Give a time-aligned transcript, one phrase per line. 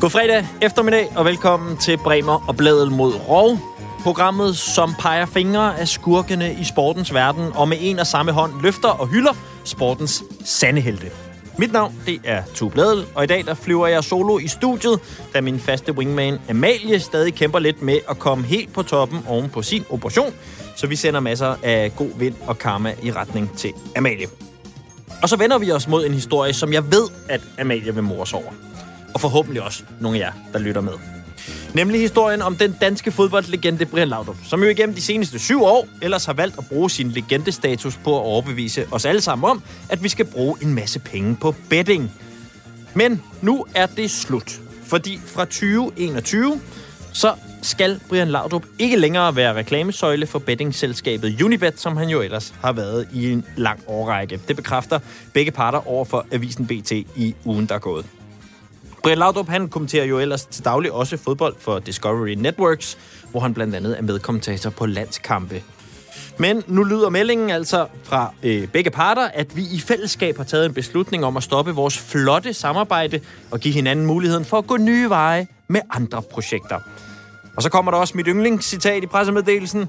[0.00, 3.79] God fredag eftermiddag, og velkommen til Bremer og Blædel mod Rov.
[4.02, 8.62] Programmet, som peger fingre af skurkene i sportens verden, og med en og samme hånd
[8.62, 9.32] løfter og hylder
[9.64, 11.06] sportens sande helte.
[11.58, 15.00] Mit navn, det er Tue Bladel, og i dag der flyver jeg solo i studiet,
[15.34, 19.48] da min faste wingman Amalie stadig kæmper lidt med at komme helt på toppen oven
[19.48, 20.34] på sin operation,
[20.76, 24.26] så vi sender masser af god vind og karma i retning til Amalie.
[25.22, 28.32] Og så vender vi os mod en historie, som jeg ved, at Amalie vil mors
[28.32, 28.52] over
[29.14, 31.19] og forhåbentlig også nogle af jer, der lytter med.
[31.74, 35.88] Nemlig historien om den danske fodboldlegende Brian Laudrup, som jo igennem de seneste syv år
[36.02, 40.02] ellers har valgt at bruge sin legendestatus på at overbevise os alle sammen om, at
[40.02, 42.12] vi skal bruge en masse penge på betting.
[42.94, 46.60] Men nu er det slut, fordi fra 2021,
[47.12, 52.54] så skal Brian Laudrup ikke længere være reklamesøjle for bettingselskabet Unibet, som han jo ellers
[52.62, 54.40] har været i en lang årrække.
[54.48, 54.98] Det bekræfter
[55.32, 58.06] begge parter over for Avisen BT i ugen, der er gået.
[59.02, 62.98] Brian Laudrup, han kommenterer jo ellers til daglig også fodbold for Discovery Networks,
[63.30, 65.62] hvor han blandt andet er medkommentator på landskampe.
[66.38, 70.66] Men nu lyder meldingen altså fra øh, begge parter, at vi i fællesskab har taget
[70.66, 73.20] en beslutning om at stoppe vores flotte samarbejde
[73.50, 76.78] og give hinanden muligheden for at gå nye veje med andre projekter.
[77.56, 79.88] Og så kommer der også mit yndlingscitat i pressemeddelelsen.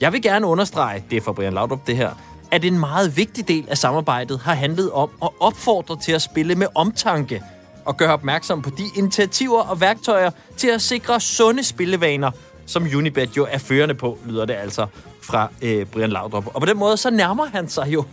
[0.00, 2.10] Jeg vil gerne understrege, det er for Brian Laudrup det her,
[2.50, 6.54] at en meget vigtig del af samarbejdet har handlet om at opfordre til at spille
[6.54, 7.42] med omtanke–
[7.84, 12.30] og gøre opmærksom på de initiativer og værktøjer til at sikre sunde spillevaner,
[12.66, 14.86] som Unibet jo er førende på, lyder det altså
[15.22, 16.46] fra øh, Brian Laudrup.
[16.54, 18.04] Og på den måde, så nærmer han sig jo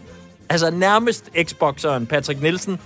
[0.50, 2.80] altså nærmest Xboxeren Patrick Nielsen,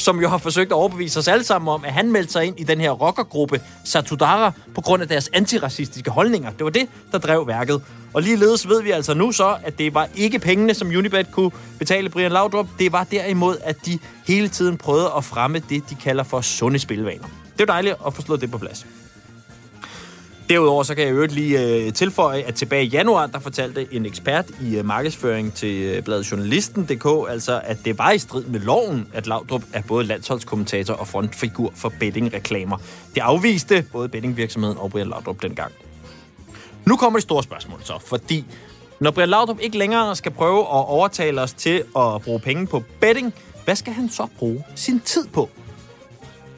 [0.00, 2.60] som jo har forsøgt at overbevise os alle sammen om, at han meldte sig ind
[2.60, 6.50] i den her rockergruppe Satudara på grund af deres antiracistiske holdninger.
[6.50, 7.82] Det var det, der drev værket.
[8.14, 11.50] Og ligeledes ved vi altså nu så, at det var ikke pengene, som Unibet kunne
[11.78, 12.66] betale Brian Laudrup.
[12.78, 16.78] Det var derimod, at de hele tiden prøvede at fremme det, de kalder for sunde
[16.78, 17.26] spilvaner.
[17.52, 18.86] Det er dejligt at få slået det på plads.
[20.50, 24.06] Derudover så kan jeg øvrigt lige øh, tilføje, at tilbage i januar, der fortalte en
[24.06, 28.60] ekspert i øh, markedsføring til øh, bladet Journalisten.dk, altså at det var i strid med
[28.60, 32.76] loven, at Laudrup er både landsholdskommentator og frontfigur for bettingreklamer.
[33.14, 35.72] Det afviste både bettingvirksomheden og Brian Laudrup dengang.
[36.86, 38.44] Nu kommer det store spørgsmål så, fordi
[39.00, 42.82] når Brian Laudrup ikke længere skal prøve at overtale os til at bruge penge på
[43.00, 43.34] betting,
[43.64, 45.50] hvad skal han så bruge sin tid på?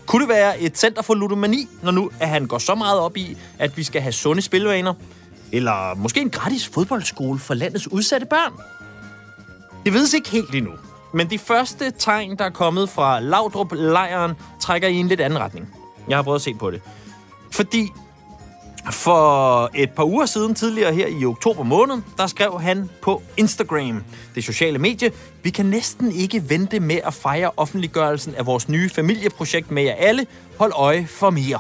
[0.07, 3.17] Kunne det være et center for ludomani, når nu at han går så meget op
[3.17, 4.95] i, at vi skal have sunde spilvaner?
[5.53, 8.53] Eller måske en gratis fodboldskole for landets udsatte børn?
[9.85, 10.73] Det vides ikke helt endnu.
[11.15, 15.75] Men de første tegn, der er kommet fra Laudrup-lejren, trækker i en lidt anden retning.
[16.09, 16.83] Jeg har prøvet at se på det.
[17.53, 17.93] Fordi
[18.91, 24.05] for et par uger siden, tidligere her i oktober måned, der skrev han på Instagram,
[24.35, 25.13] det sociale medie,
[25.43, 29.95] vi kan næsten ikke vente med at fejre offentliggørelsen af vores nye familieprojekt med jer
[29.95, 30.27] alle.
[30.59, 31.59] Hold øje for mere.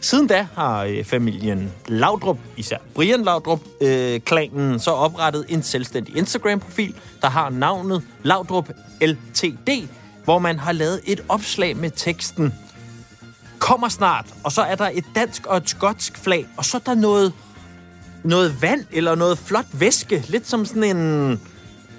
[0.00, 6.16] Siden da har øh, familien Laudrup, især Brian Laudrup, øh, klanen så oprettet en selvstændig
[6.16, 8.68] Instagram-profil, der har navnet Laudrup
[9.00, 9.88] LTD,
[10.24, 12.54] hvor man har lavet et opslag med teksten
[13.62, 16.80] kommer snart, og så er der et dansk og et skotsk flag, og så er
[16.80, 17.32] der noget,
[18.24, 21.30] noget vand eller noget flot væske, lidt som sådan en...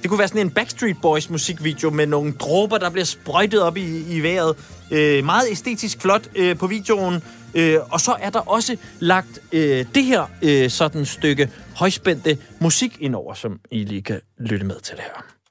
[0.02, 3.78] Det kunne være sådan en Backstreet Boys musikvideo med nogle dråber, der bliver sprøjtet op
[3.78, 4.56] i, i vejret.
[4.92, 7.24] Øh, meget æstetisk flot øh, på videoen.
[7.56, 12.98] Øh, og så er der også lagt øh, det her øh, sådan stykke højspændte musik
[13.00, 15.43] indover, som I lige kan lytte med til det her.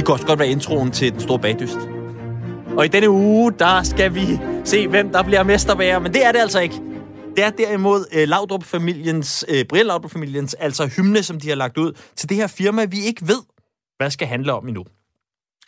[0.00, 1.78] Det kunne også godt være introen til Den Store Bagdyst.
[2.76, 6.32] Og i denne uge, der skal vi se, hvem der bliver mesterbager, men det er
[6.32, 6.74] det altså ikke.
[7.36, 11.92] Det er derimod uh, Laudrup-familiens, uh, Brian Laudrup-familiens, altså hymne, som de har lagt ud
[12.16, 13.42] til det her firma, vi ikke ved,
[13.96, 14.84] hvad skal handle om endnu.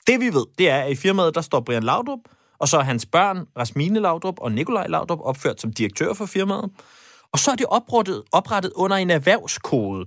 [0.06, 2.20] Det vi ved, det er, at i firmaet, der står Brian Laudrup,
[2.58, 6.70] og så er hans børn, Rasmine Laudrup og Nikolaj Laudrup, opført som direktør for firmaet.
[7.32, 10.06] Og så er det oprettet, oprettet under en erhvervskode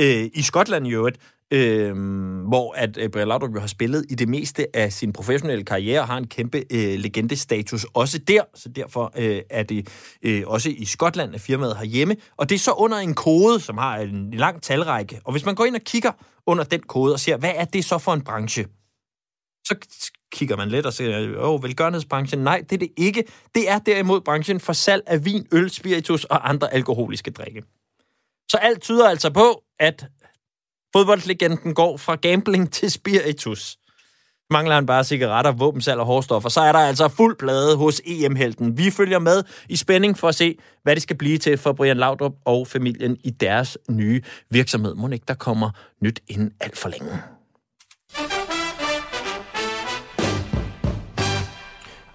[0.00, 1.18] øh, i Skotland i øvrigt,
[1.50, 1.96] øh,
[2.48, 6.06] hvor at øh, Brian Laudrup har spillet i det meste af sin professionelle karriere, og
[6.06, 9.88] har en kæmpe øh, legendestatus også der, så derfor øh, er det
[10.22, 12.16] øh, også i Skotland, at firmaet har hjemme.
[12.36, 15.20] Og det er så under en kode, som har en lang talrække.
[15.24, 16.12] Og hvis man går ind og kigger
[16.46, 18.66] under den kode og ser, hvad er det så for en branche,
[19.64, 19.74] så
[20.32, 22.44] kigger man lidt og siger, åh, velgørenhedsbranchen.
[22.44, 23.24] Nej, det er det ikke.
[23.54, 27.62] Det er derimod branchen for salg af vin, øl, spiritus og andre alkoholiske drikke.
[28.50, 30.06] Så alt tyder altså på, at
[30.92, 33.76] fodboldlegenden går fra gambling til spiritus.
[34.50, 38.78] Mangler han bare cigaretter, våbensalg og hårstoffer, så er der altså fuld plade hos EM-helten.
[38.78, 41.96] Vi følger med i spænding for at se, hvad det skal blive til for Brian
[41.96, 44.94] Laudrup og familien i deres nye virksomhed.
[44.94, 45.70] Må ikke der kommer
[46.00, 47.39] nyt inden alt for længe.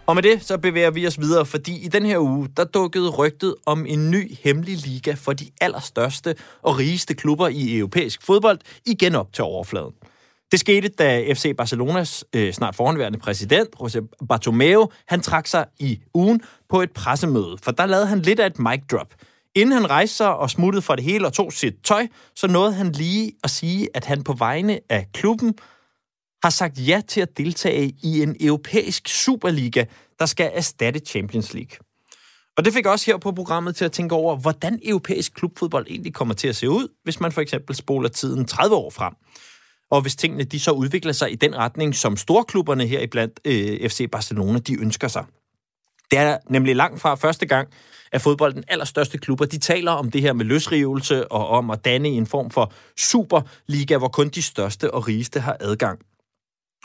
[0.07, 3.10] Og med det, så bevæger vi os videre, fordi i den her uge, der dukkede
[3.10, 8.60] rygtet om en ny hemmelig liga for de allerstørste og rigeste klubber i europæisk fodbold
[8.86, 9.94] igen op til overfladen.
[10.52, 16.00] Det skete, da FC Barcelonas øh, snart forhåndværende præsident, José Bartomeu, han trak sig i
[16.13, 19.13] ugen på et pressemøde, for der lavede han lidt af et mic drop.
[19.56, 22.74] Inden han rejste sig og smuttede fra det hele og tog sit tøj, så nåede
[22.74, 25.56] han lige at sige, at han på vegne af klubben
[26.46, 29.86] har sagt ja til at deltage i en europæisk superliga,
[30.20, 31.78] der skal erstatte Champions League.
[32.58, 36.14] Og det fik også her på programmet til at tænke over, hvordan europæisk klubfodbold egentlig
[36.14, 39.14] kommer til at se ud, hvis man for eksempel spoler tiden 30 år frem.
[39.92, 43.90] Og hvis tingene de så udvikler sig i den retning, som storklubberne her iblandt øh,
[43.90, 45.26] FC Barcelona, de ønsker sig.
[46.12, 47.68] Det er nemlig langt fra første gang,
[48.12, 52.08] at fodbolden allerstørste klubber, de taler om det her med løsrivelse og om at danne
[52.08, 56.00] en form for superliga, hvor kun de største og rigeste har adgang.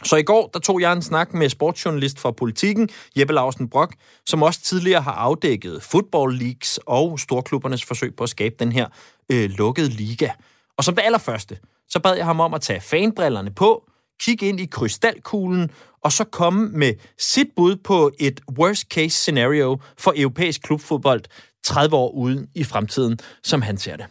[0.05, 2.89] Så i går, der tog jeg en snak med sportsjournalist fra Politiken,
[3.19, 3.95] Jeppe Lausen Brock,
[4.27, 8.87] som også tidligere har afdækket football leagues og storklubbernes forsøg på at skabe den her
[9.33, 10.31] øh, lukkede liga.
[10.79, 11.59] Og som det allerførste,
[11.89, 13.85] så bad jeg ham om at tage fanbrillerne på,
[14.21, 15.71] kigge ind i krystalkuglen,
[16.05, 21.23] og så komme med sit bud på et worst case scenario for europæisk klubfodbold
[21.65, 24.07] 30 år uden i fremtiden, som han ser det.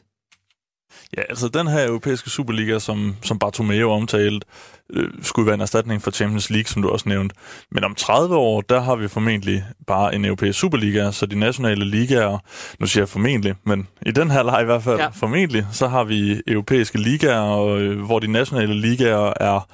[1.17, 4.47] Ja, altså den her europæiske Superliga, som, som Bartomeu omtalte,
[4.93, 7.35] øh, skulle være en erstatning for Champions League, som du også nævnte.
[7.71, 11.85] Men om 30 år, der har vi formentlig bare en europæisk Superliga, så de nationale
[11.85, 12.37] ligaer,
[12.79, 15.07] nu siger jeg formentlig, men i den her leg i hvert fald, ja.
[15.07, 19.67] formentlig, så har vi europæiske ligaer, og, øh, hvor de nationale ligaer er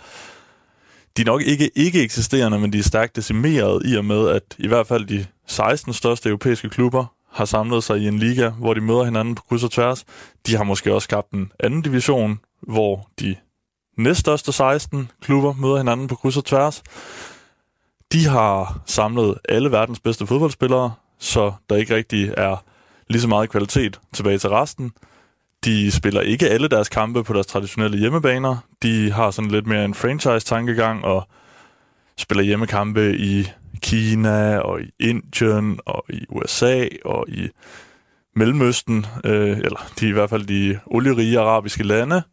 [1.17, 4.43] de er nok ikke ikke eksisterende, men de er stærkt decimeret i og med, at
[4.57, 8.73] i hvert fald de 16 største europæiske klubber har samlet sig i en liga, hvor
[8.73, 10.05] de møder hinanden på kryds og tværs.
[10.47, 13.35] De har måske også skabt en anden division, hvor de
[13.97, 16.83] næststørste 16 klubber møder hinanden på kryds og tværs.
[18.11, 22.63] De har samlet alle verdens bedste fodboldspillere, så der ikke rigtig er
[23.07, 24.91] lige så meget kvalitet tilbage til resten.
[25.65, 28.57] De spiller ikke alle deres kampe på deres traditionelle hjemmebaner.
[28.83, 31.27] De har sådan lidt mere en franchise-tankegang og
[32.17, 33.47] spiller hjemmekampe i
[33.85, 37.49] Kina og i Indien og i USA og i
[38.35, 42.23] Mellemøsten, øh, eller de i hvert fald de olierige arabiske lande.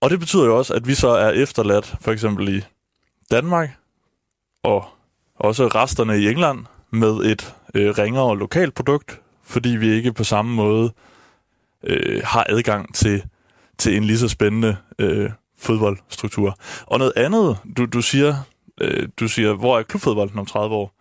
[0.00, 2.62] Og det betyder jo også, at vi så er efterladt for eksempel i
[3.30, 3.70] Danmark
[4.62, 4.84] og
[5.36, 10.54] også resterne i England med et øh, ringere lokalt produkt, fordi vi ikke på samme
[10.54, 10.92] måde
[11.82, 13.24] øh, har adgang til,
[13.78, 16.58] til en lige så spændende øh, fodboldstruktur.
[16.86, 18.34] Og noget andet, du, du siger,
[18.80, 20.92] øh, du siger, hvor er klubfodbolden om 30 år?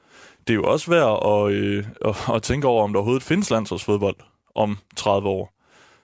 [0.47, 3.49] Det er jo også værd at, øh, at, at tænke over, om der overhovedet findes
[3.49, 4.15] landsholdsfodbold
[4.55, 5.53] om 30 år.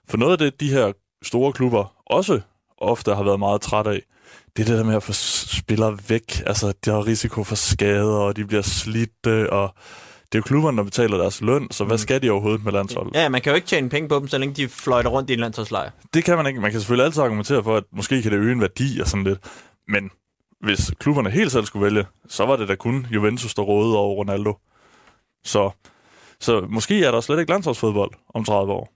[0.10, 0.92] For noget af det, de her
[1.24, 2.42] store klubber også
[2.78, 4.02] ofte har været meget træt af,
[4.58, 6.44] det er det der med at få spillere væk.
[6.46, 9.74] Altså, der er risiko for skader, og de bliver slidte, og
[10.32, 11.98] det er jo klubberne, der betaler deres løn, så hvad mm.
[11.98, 13.16] skal de overhovedet med landsholdet?
[13.16, 15.34] Ja, man kan jo ikke tjene penge på dem, så længe de fløjter rundt i
[15.34, 15.90] en landsholdslejr.
[16.14, 16.62] Det kan man ikke.
[16.62, 19.24] Man kan selvfølgelig altid argumentere for, at måske kan det øge en værdi og sådan
[19.24, 19.40] lidt.
[19.88, 20.10] Men
[20.62, 24.16] hvis klubberne helt selv skulle vælge, så var det da kun Juventus, der rådede over
[24.16, 24.58] Ronaldo.
[25.44, 25.72] Så,
[26.40, 28.94] så måske er der slet ikke landsholdsfodbold om 30 år.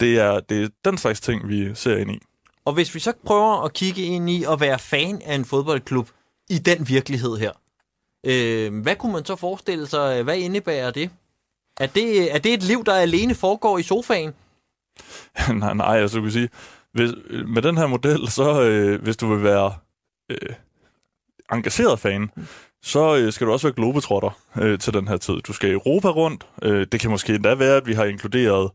[0.00, 2.18] Det er, det er den slags ting, vi ser ind i.
[2.64, 6.08] Og hvis vi så prøver at kigge ind i at være fan af en fodboldklub
[6.50, 7.52] i den virkelighed her,
[8.26, 10.22] øh, hvad kunne man så forestille sig?
[10.22, 11.10] Hvad indebærer det?
[11.80, 14.34] Er det, er det et liv, der alene foregår i sofaen?
[15.60, 16.48] nej, nej, altså du kan sige,
[16.92, 17.10] hvis,
[17.46, 19.74] med den her model, så øh, hvis du vil være
[20.30, 20.54] øh,
[21.52, 22.30] engageret fan,
[22.82, 25.34] så øh, skal du også være globetrotter øh, til den her tid.
[25.46, 26.46] Du skal Europa rundt.
[26.62, 28.70] Øh, det kan måske endda være, at vi har inkluderet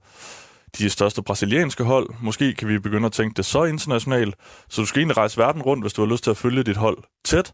[0.77, 2.09] de største brasilianske hold.
[2.21, 4.35] Måske kan vi begynde at tænke det så internationalt.
[4.69, 6.77] Så du skal egentlig rejse verden rundt, hvis du har lyst til at følge dit
[6.77, 7.53] hold tæt.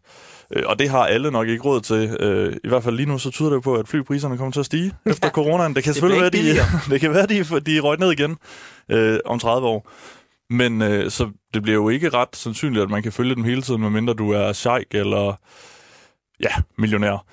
[0.56, 2.16] Øh, og det har alle nok ikke råd til.
[2.20, 4.66] Øh, I hvert fald lige nu, så tyder det på, at flypriserne kommer til at
[4.66, 5.74] stige efter coronaen.
[5.74, 8.36] Det kan det selvfølgelig være, de, det kan være, de, de røget ned igen
[8.88, 9.90] øh, om 30 år.
[10.54, 13.62] Men øh, så det bliver jo ikke ret sandsynligt, at man kan følge dem hele
[13.62, 15.40] tiden, medmindre du er sheik eller
[16.40, 17.24] ja, millionær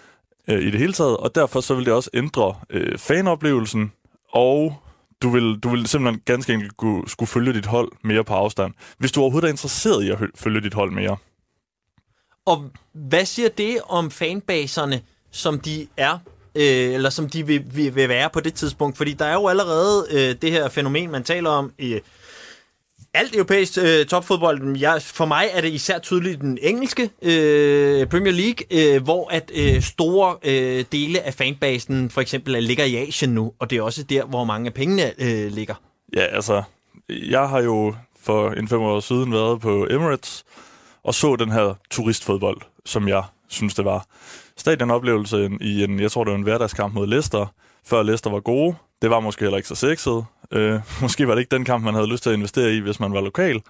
[0.48, 1.18] øh, i det hele taget.
[1.18, 3.92] Og derfor så vil det også ændre øh, fanoplevelsen,
[4.34, 4.76] og
[5.22, 8.74] du vil, du vil simpelthen ganske enkelt kunne, skulle følge dit hold mere på afstand,
[8.98, 11.18] hvis du overhovedet er interesseret i at følge dit hold mere.
[12.46, 15.02] og hvad siger det om fanbaserne,
[15.32, 16.18] som de er,
[16.56, 18.98] øh, eller som de vil, vil, vil være på det tidspunkt?
[18.98, 22.00] Fordi der er jo allerede øh, det her fænomen, man taler om i
[23.14, 24.78] alt europæisk øh, topfodbold.
[24.78, 29.52] Jeg, for mig er det især tydeligt den engelske øh, Premier League, øh, hvor at
[29.56, 33.82] øh, store øh, dele af fanbasen for eksempel ligger i Asien nu, og det er
[33.82, 35.76] også der, hvor mange af pengene øh, ligger.
[36.16, 36.64] Ja, altså,
[37.10, 40.44] jeg har jo for en fem år siden været på Emirates
[41.04, 44.06] og så den her turistfodbold, som jeg synes, det var.
[44.58, 47.54] Stadionoplevelsen i en, jeg tror, det var en hverdagskamp mod Leicester,
[47.86, 48.76] før Leicester var gode.
[49.02, 50.26] Det var måske heller ikke så sexet.
[50.52, 53.00] Øh, måske var det ikke den kamp, man havde lyst til at investere i, hvis
[53.00, 53.62] man var lokal.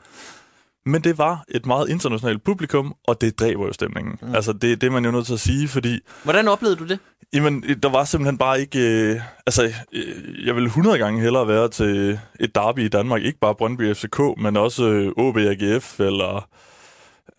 [0.86, 4.20] Men det var et meget internationalt publikum, og det dræber jo stemningen.
[4.22, 4.36] Mm.
[4.36, 6.00] Altså, det, det er man jo nødt til at sige, fordi...
[6.24, 7.00] Hvordan oplevede du det?
[7.34, 8.80] Jamen, der var simpelthen bare ikke...
[8.80, 13.22] Øh, altså, øh, jeg ville 100 gange hellere være til et derby i Danmark.
[13.22, 16.50] Ikke bare Brøndby FCK, men også øh, OB AGF, eller...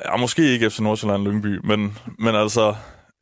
[0.04, 2.74] Ja, måske ikke FC Nordsjælland Lyngby, men, men altså...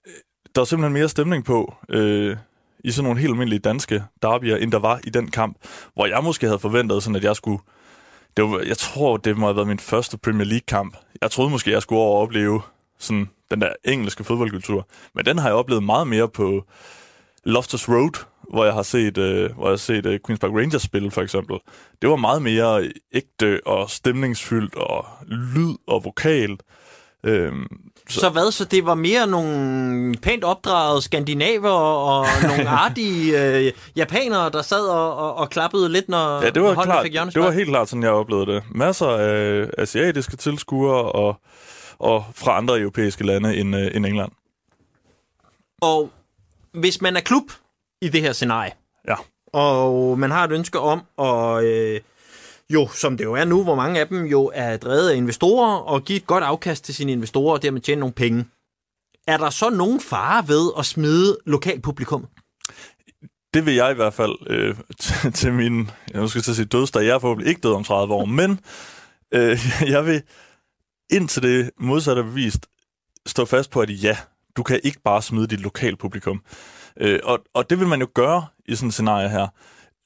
[0.07, 0.12] Øh,
[0.55, 2.37] der var simpelthen mere stemning på øh,
[2.85, 5.57] i sådan nogle helt almindelige danske derbyer, end der var i den kamp,
[5.95, 7.59] hvor jeg måske havde forventet, sådan at jeg skulle
[8.37, 10.97] det var, jeg tror, det må have været min første Premier League-kamp.
[11.23, 12.63] Jeg troede måske, jeg skulle over og opleve
[12.99, 14.89] sådan den der engelske fodboldkultur.
[15.15, 16.65] Men den har jeg oplevet meget mere på
[17.45, 20.83] Loftus Road, hvor jeg har set, øh, hvor jeg har set øh, Queen's Park Rangers
[20.83, 21.59] spille, for eksempel.
[22.03, 26.63] Det var meget mere ægte og stemningsfyldt og lyd og vokalt.
[27.25, 27.67] Øhm,
[28.09, 28.21] så.
[28.21, 28.53] så hvad?
[28.53, 34.89] Så det var mere nogle pænt opdragede skandinaver og nogle artige øh, japanere, der sad
[34.89, 37.89] og, og, og klappede lidt, når ja, det var klart, fik Det var helt klart
[37.89, 38.62] sådan, jeg oplevede det.
[38.71, 41.41] Masser af asiatiske tilskuere og,
[41.99, 44.33] og fra andre europæiske lande end, øh, end England.
[45.81, 46.11] Og
[46.73, 47.45] hvis man er klub
[48.03, 48.73] i det her scenarie,
[49.09, 49.15] ja.
[49.53, 51.65] og man har et ønske om at...
[51.65, 52.00] Øh,
[52.71, 55.77] jo, som det jo er nu, hvor mange af dem jo er drevet af investorer
[55.77, 58.45] og give et godt afkast til sine investorer og dermed tjene nogle penge.
[59.27, 62.27] Er der så nogen fare ved at smide lokalpublikum?
[63.55, 66.67] Det vil jeg i hvert fald øh, til, til min, jeg skal til at sige
[66.67, 68.61] dødsdag, jeg er forhåbentlig ikke død om 30 år, men
[69.35, 69.59] øh,
[69.95, 70.23] jeg vil
[71.11, 72.67] indtil det modsatte bevist
[73.27, 74.17] stå fast på, at ja,
[74.57, 76.43] du kan ikke bare smide dit lokalpublikum.
[76.97, 79.47] Øh, og, og det vil man jo gøre i sådan et scenarie her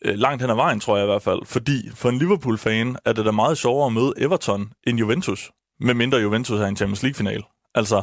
[0.04, 1.40] øh, langt hen ad vejen, tror jeg i hvert fald.
[1.44, 5.50] Fordi for en Liverpool-fan er det da meget sjovere at møde Everton end Juventus.
[5.80, 7.42] Med mindre Juventus er en Champions League-final.
[7.74, 8.02] Altså,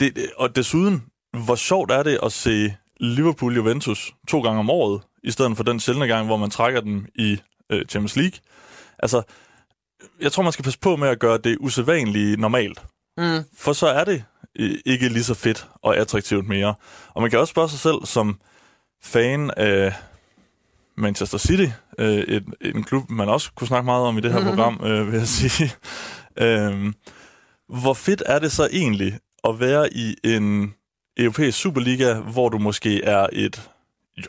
[0.00, 1.02] det, og desuden,
[1.44, 5.80] hvor sjovt er det at se Liverpool-Juventus to gange om året, i stedet for den
[5.80, 8.38] sjældne gang, hvor man trækker dem i øh, Champions League.
[8.98, 9.22] Altså,
[10.20, 12.82] jeg tror, man skal passe på med at gøre det usædvanlige normalt.
[13.16, 13.44] Mm.
[13.56, 14.24] For så er det
[14.58, 16.74] øh, ikke lige så fedt og attraktivt mere.
[17.14, 18.40] Og man kan også spørge sig selv som
[19.02, 19.94] fan af
[21.00, 21.66] Manchester City,
[21.98, 25.12] øh, et, en klub, man også kunne snakke meget om i det her program, øh,
[25.12, 25.72] vil jeg sige.
[26.36, 26.92] øh,
[27.68, 30.74] hvor fedt er det så egentlig at være i en
[31.16, 33.70] europæisk Superliga, hvor du måske er et...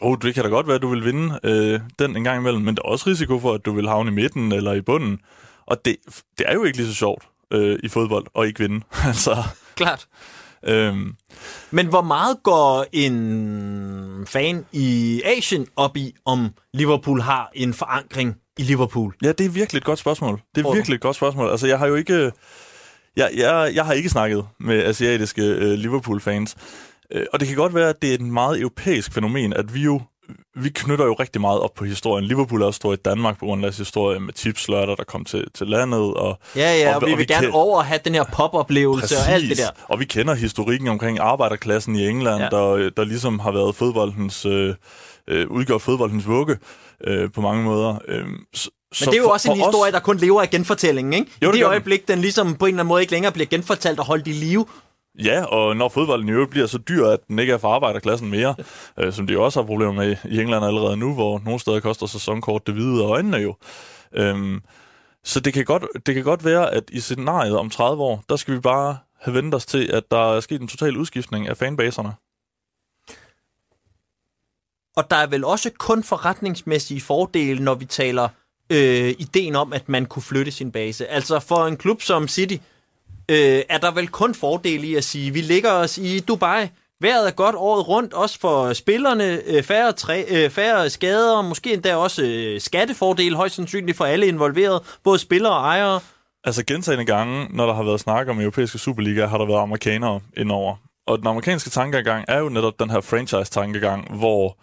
[0.03, 2.61] Jo, det kan da godt være, at du vil vinde øh, den en gang imellem,
[2.61, 5.19] men der er også risiko for, at du vil havne i midten eller i bunden.
[5.65, 5.95] Og det,
[6.37, 8.85] det er jo ikke lige så sjovt øh, i fodbold at ikke vinde.
[9.07, 9.43] altså,
[9.75, 10.07] Klart.
[10.67, 11.15] Øhm.
[11.71, 18.35] Men hvor meget går en fan i Asien op i, om Liverpool har en forankring
[18.57, 19.13] i Liverpool?
[19.23, 20.41] Ja, det er virkelig et godt spørgsmål.
[20.55, 20.95] Det er Tror virkelig du?
[20.95, 21.49] et godt spørgsmål.
[21.49, 22.31] Altså, jeg har jo ikke...
[23.17, 26.55] Jeg, jeg, jeg har ikke snakket med asiatiske øh, Liverpool-fans.
[27.11, 29.81] Øh, og det kan godt være, at det er et meget europæisk fænomen, at vi
[29.81, 30.01] jo
[30.55, 32.25] vi knytter jo rigtig meget op på historien.
[32.25, 35.25] Liverpool er også stor i Danmark på grund af deres historie med tipslørter, der kom
[35.25, 36.13] til, til landet.
[36.13, 39.15] Og, ja, ja, og, og vi og vil vi gerne over have den her pop-oplevelse
[39.17, 39.69] og alt det der.
[39.87, 42.49] Og vi kender historikken omkring arbejderklassen i England, ja.
[42.49, 44.75] der, der ligesom har været fodboldens, øh,
[45.27, 46.57] øh, udgjort fodboldens vugge
[47.07, 47.99] øh, på mange måder.
[48.07, 48.69] Øh, så,
[48.99, 49.93] men det er jo for, også en historie, os...
[49.93, 51.31] der kun lever af genfortællingen, ikke?
[51.41, 53.47] Jo, I det, det øjeblik, den ligesom på en eller anden måde ikke længere bliver
[53.47, 54.65] genfortalt og holdt i live,
[55.15, 58.29] Ja, og når fodbolden i øvrigt bliver så dyr, at den ikke er for arbejderklassen
[58.29, 58.55] mere,
[58.99, 62.07] øh, som de også har problemer med i England allerede nu, hvor nogle steder koster
[62.07, 63.55] sæsonkort det hvide og øjnene jo.
[64.13, 64.61] Øhm,
[65.23, 68.35] så det kan, godt, det kan godt være, at i scenariet om 30 år, der
[68.35, 71.57] skal vi bare have ventet os til, at der er sket en total udskiftning af
[71.57, 72.13] fanbaserne.
[74.95, 78.29] Og der er vel også kun forretningsmæssige fordele, når vi taler
[78.69, 81.07] øh, ideen om, at man kunne flytte sin base.
[81.07, 82.57] Altså for en klub som City,
[83.29, 86.67] øh, er der vel kun fordele i at sige, vi ligger os i Dubai,
[87.01, 91.73] Vejret er godt året rundt, også for spillerne, øh, færre, træ, øh, færre skader, måske
[91.73, 95.99] endda også øh, skattefordel, højst sandsynligt for alle involverede, både spillere og ejere.
[96.43, 100.19] Altså gentagende gange, når der har været snak om europæiske Superliga, har der været amerikanere
[100.37, 100.75] indover.
[101.07, 104.57] Og den amerikanske tankegang er jo netop den her franchise-tankegang, hvor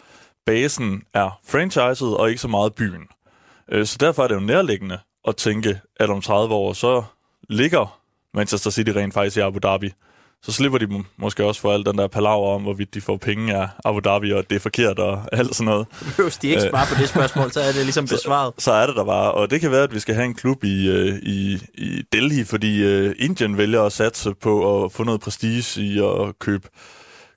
[0.45, 3.07] basen er franchiset og ikke så meget byen.
[3.71, 7.03] Øh, så derfor er det jo nærliggende at tænke, at om 30 år, så
[7.49, 7.98] ligger
[8.35, 9.91] Manchester City rent faktisk i Abu Dhabi.
[10.43, 13.17] så slipper de må- måske også for al den der palaver om, hvorvidt de får
[13.17, 15.87] penge af Abu Dhabi, og det er forkert og alt sådan noget.
[15.99, 18.53] Behøves de ikke svare på det spørgsmål, så er det ligesom besvaret.
[18.57, 20.63] Så er det der bare, og det kan være, at vi skal have en klub
[20.63, 25.21] i, øh, i, i Delhi, fordi øh, Indien vælger at satse på at få noget
[25.21, 26.67] prestige i at købe,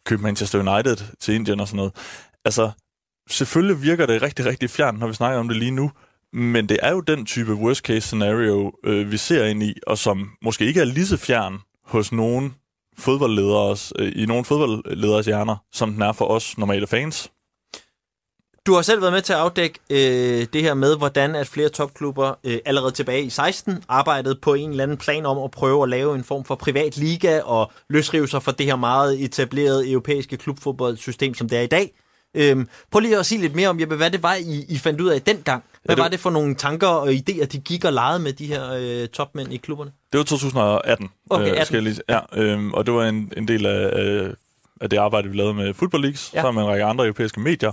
[0.07, 1.93] købe Manchester United til Indien og sådan noget.
[2.45, 2.71] Altså,
[3.31, 5.91] selvfølgelig virker det rigtig, rigtig fjernt, når vi snakker om det lige nu,
[6.33, 9.99] men det er jo den type worst case scenario, øh, vi ser ind i, og
[9.99, 12.55] som måske ikke er lige så fjern hos nogen
[12.99, 17.31] fodboldledere, øh, i nogle fodboldlederes hjerner, som den er for os normale fans.
[18.67, 21.69] Du har selv været med til at afdække øh, det her med, hvordan at flere
[21.69, 25.83] topklubber øh, allerede tilbage i 16 arbejdede på en eller anden plan om at prøve
[25.83, 29.91] at lave en form for privat liga og løsrive sig fra det her meget etablerede
[29.91, 31.93] europæiske klubfodboldsystem, som det er i dag.
[32.35, 35.01] Øhm, prøv lige at sige lidt mere om, Jeppe, hvad det var, I, I fandt
[35.01, 35.65] ud af dengang.
[35.85, 38.47] Hvad det- var det for nogle tanker og idéer, de gik og legede med de
[38.47, 39.93] her øh, topmænd i klubberne?
[40.13, 41.09] Det var 2018.
[41.31, 41.67] Okay, øh, 18.
[41.67, 44.35] Skal jeg lige, ja, øhm, og det var en, en del af, øh,
[44.81, 46.41] af det arbejde, vi lavede med Football Leagues, Ja.
[46.43, 47.73] sammen med en række andre europæiske medier,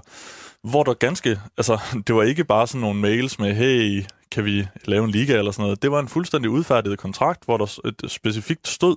[0.64, 4.68] hvor der ganske, altså det var ikke bare sådan nogle mails med, hey, kan vi
[4.86, 5.82] lave en liga eller sådan noget.
[5.82, 8.96] Det var en fuldstændig udfærdiget kontrakt, hvor der et specifikt stod,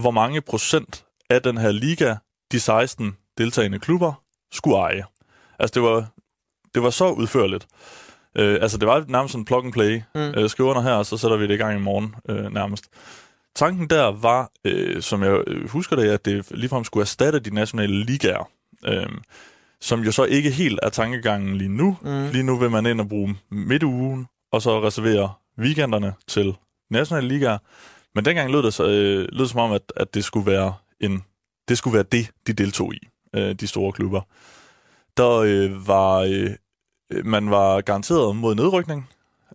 [0.00, 2.14] hvor mange procent af den her liga,
[2.52, 4.12] de 16 deltagende klubber,
[4.52, 5.04] skulle eje.
[5.58, 6.06] Altså det var,
[6.74, 7.66] det var så udførligt.
[8.36, 10.02] Øh, altså det var nærmest sådan plug and play.
[10.14, 10.20] Mm.
[10.20, 12.84] Øh, skriv under her, og så sætter vi det i gang i morgen øh, nærmest.
[13.56, 17.54] Tanken der var, øh, som jeg øh, husker det, at det ligefrem skulle erstatte de
[17.54, 18.48] nationale ligaer.
[18.86, 19.08] Øh,
[19.80, 21.96] som jo så ikke helt er tankegangen lige nu.
[22.02, 22.28] Mm.
[22.32, 26.54] Lige nu vil man ind og bruge midtugen, og så reservere weekenderne til
[26.90, 27.58] nationale ligaer.
[28.14, 30.74] Men dengang lød det, så, øh, lød det som om, at, at det, skulle være
[31.00, 31.24] en,
[31.68, 34.20] det skulle være det, de deltog i, øh, de store klubber.
[35.16, 36.50] Der øh, var øh,
[37.12, 39.08] øh, man var garanteret mod nedrykning.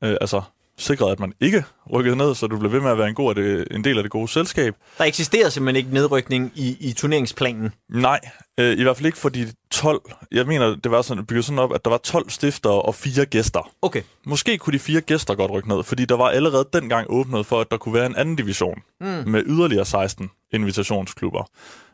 [0.03, 0.41] Øh, altså
[0.77, 3.29] sikret, at man ikke rykkede ned, så du blev ved med at være en, god,
[3.29, 4.75] af det, en del af det gode selskab.
[4.97, 7.73] Der eksisterer simpelthen ikke nedrykning i, i turneringsplanen.
[7.89, 8.19] Nej,
[8.59, 10.01] øh, i hvert fald ikke for de 12.
[10.31, 13.25] Jeg mener, det var sådan, bygget sådan op, at der var 12 stiftere og fire
[13.25, 13.71] gæster.
[13.81, 14.01] Okay.
[14.25, 17.61] Måske kunne de fire gæster godt rykke ned, fordi der var allerede dengang åbnet for,
[17.61, 19.07] at der kunne være en anden division Mm.
[19.07, 21.49] med yderligere 16 invitationsklubber.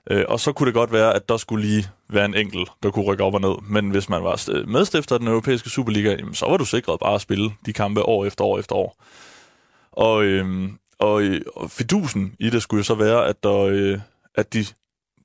[0.09, 2.91] Øh, og så kunne det godt være, at der skulle lige være en enkelt, der
[2.91, 3.55] kunne rykke op og ned.
[3.69, 6.99] Men hvis man var øh, medstifter af den europæiske Superliga, jamen, så var du sikret
[6.99, 9.03] bare at spille de kampe år efter år efter år.
[9.91, 13.99] Og, øhm, og, øh, og fidusen i det skulle jo så være, at, der, øh,
[14.35, 14.65] at de,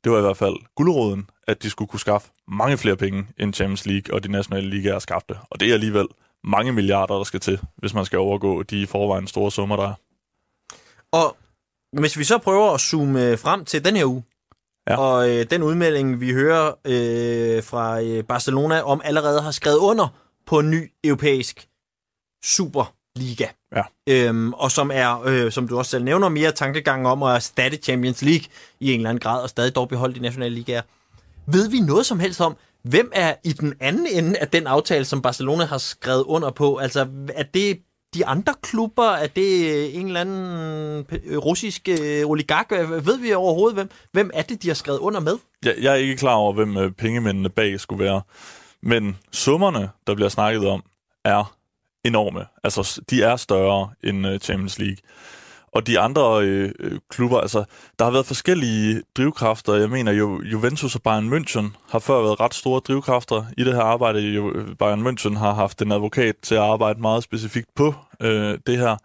[0.04, 3.54] det var i hvert fald guldråden, at de skulle kunne skaffe mange flere penge, end
[3.54, 5.34] Champions League og de nationale ligaer skabte.
[5.50, 6.06] Og det er alligevel
[6.44, 9.84] mange milliarder, der skal til, hvis man skal overgå de i forvejen store summer, der
[9.84, 9.94] er.
[11.12, 11.36] Og
[12.00, 14.22] hvis vi så prøver at zoome øh, frem til den her uge,
[14.90, 14.96] Ja.
[14.96, 20.08] og øh, den udmelding, vi hører øh, fra øh, Barcelona, om allerede har skrevet under
[20.46, 21.68] på en ny europæisk
[22.44, 23.46] Superliga.
[23.76, 23.82] Ja.
[24.08, 27.76] Øhm, og som er, øh, som du også selv nævner, mere tankegang om at erstatte
[27.76, 28.46] Champions League
[28.80, 30.82] i en eller anden grad, og stadig dog beholde de nationale ligaer.
[31.46, 35.04] Ved vi noget som helst om, hvem er i den anden ende af den aftale,
[35.04, 36.76] som Barcelona har skrevet under på?
[36.76, 37.78] Altså, er det
[38.16, 39.10] de andre klubber?
[39.10, 42.70] Er det øh, en eller anden øh, russisk øh, oligark?
[42.70, 45.38] Ved vi overhovedet, hvem, hvem er det, de har skrevet under med?
[45.64, 48.22] Jeg, jeg er ikke klar over, hvem pengemændene bag skulle være.
[48.82, 50.82] Men summerne, der bliver snakket om,
[51.24, 51.56] er
[52.04, 52.46] enorme.
[52.64, 54.96] Altså, de er større end Champions League.
[55.76, 57.64] Og de andre øh, øh, klubber, altså,
[57.98, 59.74] der har været forskellige drivkræfter.
[59.74, 63.74] Jeg mener, jo, Juventus og Bayern München har før været ret store drivkræfter i det
[63.74, 64.20] her arbejde.
[64.20, 68.58] Jo, øh, Bayern München har haft en advokat til at arbejde meget specifikt på øh,
[68.66, 68.96] det her.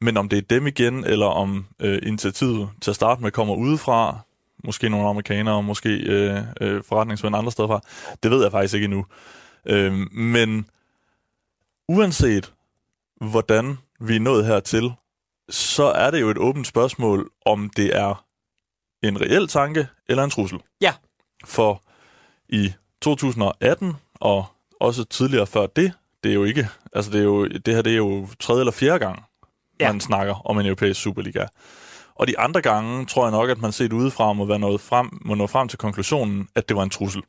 [0.00, 3.54] Men om det er dem igen, eller om øh, initiativet til at starte med kommer
[3.54, 4.18] udefra,
[4.64, 7.80] måske nogle amerikanere, måske øh, øh, forretningsmænd andre steder fra,
[8.22, 9.06] det ved jeg faktisk ikke endnu.
[9.66, 10.66] Øh, men
[11.88, 12.52] uanset
[13.20, 14.92] hvordan vi er nået hertil,
[15.50, 18.24] så er det jo et åbent spørgsmål, om det er
[19.02, 20.58] en reel tanke eller en trussel.
[20.80, 20.92] Ja.
[21.44, 21.82] For
[22.48, 24.44] i 2018 og
[24.80, 25.92] også tidligere før det,
[26.24, 28.72] det er jo ikke, altså det, er jo, det her det er jo tredje eller
[28.72, 29.22] fjerde gang,
[29.80, 29.92] Ja.
[29.92, 31.46] man snakker om en europæisk Superliga.
[32.14, 35.08] Og de andre gange tror jeg nok, at man set udefra må, være nået frem,
[35.24, 37.22] må nå frem til konklusionen, at det var en trussel.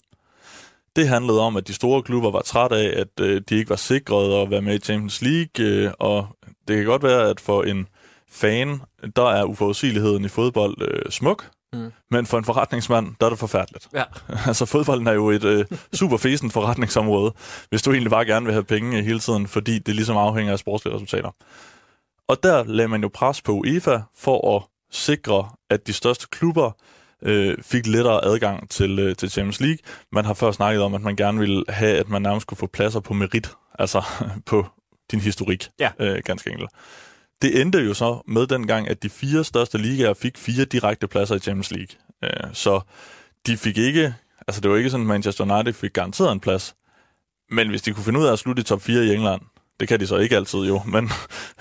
[0.96, 3.76] Det handlede om, at de store klubber var træt af, at øh, de ikke var
[3.76, 6.28] sikret at være med i Champions League, øh, og
[6.68, 7.88] det kan godt være, at for en
[8.30, 8.82] fan,
[9.16, 11.92] der er uforudsigeligheden i fodbold øh, smuk, Mm.
[12.12, 13.88] men for en forretningsmand, der er det forfærdeligt.
[13.94, 14.04] Ja.
[14.48, 17.34] altså fodbolden er jo et øh, super fæsent forretningsområde,
[17.70, 20.60] hvis du egentlig bare gerne vil have penge hele tiden, fordi det ligesom afhænger af
[20.60, 21.32] sportslige resultater.
[22.28, 26.72] Og der lagde man jo pres på UEFA for at sikre, at de største klubber
[27.22, 29.78] øh, fik lettere adgang til, øh, til Champions League.
[30.12, 32.68] Man har før snakket om, at man gerne ville have, at man nærmest kunne få
[32.68, 34.04] pladser på merit, altså
[34.46, 34.66] på
[35.12, 35.90] din historik, Ja.
[36.00, 36.70] øh, ganske enkelt.
[37.42, 41.36] Det endte jo så med dengang, at de fire største ligaer fik fire direkte pladser
[41.36, 41.96] i Champions League.
[42.24, 42.80] Øh, så
[43.48, 44.16] de fik ikke,
[44.48, 46.76] altså det var ikke sådan, at Manchester United fik garanteret en plads,
[47.52, 49.42] men hvis de kunne finde ud af at slutte i top 4 i England,
[49.80, 51.10] det kan de så ikke altid jo, men,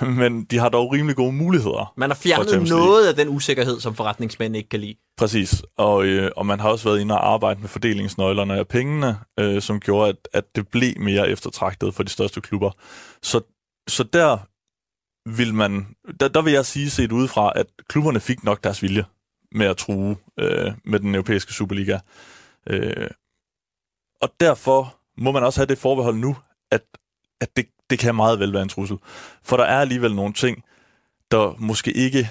[0.20, 1.92] men de har dog rimelig gode muligheder.
[1.96, 4.94] Man har fjernet noget af den usikkerhed, som forretningsmænd ikke kan lide.
[5.16, 9.16] Præcis, og, øh, og man har også været inde og arbejde med fordelingsnøglerne af pengene,
[9.40, 12.70] øh, som gjorde, at, at det blev mere eftertragtet for de største klubber.
[13.22, 13.40] Så,
[13.88, 14.38] så der
[15.26, 15.86] vil man,
[16.20, 19.04] der, der vil jeg sige set udefra, at klubberne fik nok deres vilje
[19.52, 21.98] med at true øh, med den europæiske Superliga.
[22.66, 23.10] Øh,
[24.22, 26.36] og derfor må man også have det forbehold nu,
[26.70, 26.82] at,
[27.40, 28.98] at det, det kan meget vel være en trussel.
[29.42, 30.64] For der er alligevel nogle ting,
[31.30, 32.30] der måske ikke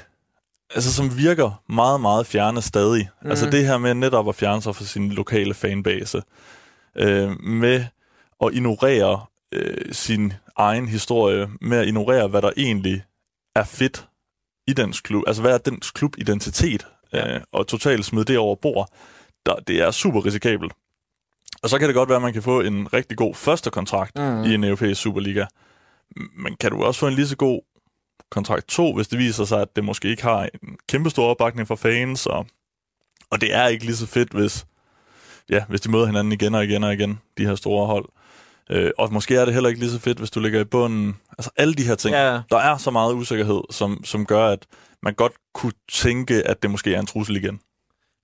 [0.75, 3.09] altså som virker meget, meget fjerne stadig.
[3.21, 3.29] Mm.
[3.29, 6.23] Altså det her med netop at fjerne sig fra sin lokale fanbase,
[6.95, 7.85] øh, med
[8.43, 13.03] at ignorere øh, sin egen historie, med at ignorere, hvad der egentlig
[13.55, 14.07] er fedt
[14.67, 17.35] i dens klub, altså hvad er dens klubidentitet, ja.
[17.35, 18.89] øh, og totalt smide det over bord,
[19.45, 20.73] der, det er super risikabelt.
[21.63, 24.17] Og så kan det godt være, at man kan få en rigtig god første kontrakt
[24.17, 24.43] mm.
[24.43, 25.45] i en europæisk Superliga.
[26.15, 27.61] Men kan du også få en lige så god
[28.31, 31.67] kontrakt 2, hvis det viser sig, at det måske ikke har en kæmpe stor opbakning
[31.67, 32.47] fra fans, og,
[33.29, 34.65] og det er ikke lige så fedt, hvis,
[35.49, 38.05] ja, hvis de møder hinanden igen og igen og igen, de her store hold.
[38.69, 41.15] Øh, og måske er det heller ikke lige så fedt, hvis du ligger i bunden.
[41.37, 42.15] Altså alle de her ting.
[42.15, 42.41] Ja.
[42.49, 44.65] Der er så meget usikkerhed, som, som gør, at
[45.03, 47.59] man godt kunne tænke, at det måske er en trussel igen.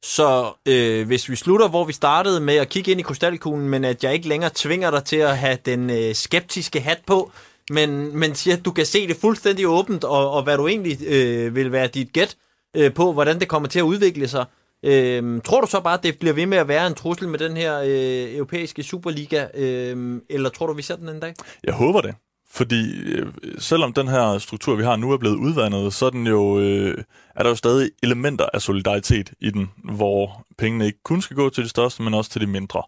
[0.03, 3.85] Så øh, hvis vi slutter, hvor vi startede med at kigge ind i krystalkuglen, men
[3.85, 7.31] at jeg ikke længere tvinger dig til at have den øh, skeptiske hat på,
[7.69, 10.97] men, men siger, at du kan se det fuldstændig åbent, og, og hvad du egentlig
[11.07, 12.37] øh, vil være dit gæt
[12.75, 14.45] øh, på, hvordan det kommer til at udvikle sig.
[14.83, 17.39] Øhm, tror du så bare, at det bliver ved med at være en trussel med
[17.39, 21.33] den her øh, europæiske Superliga, øh, eller tror du, vi ser den en dag?
[21.63, 22.15] Jeg håber det.
[22.51, 26.27] Fordi øh, selvom den her struktur, vi har nu, er blevet udvandet, så er, den
[26.27, 27.03] jo, øh,
[27.35, 31.49] er der jo stadig elementer af solidaritet i den, hvor pengene ikke kun skal gå
[31.49, 32.83] til de største, men også til de mindre.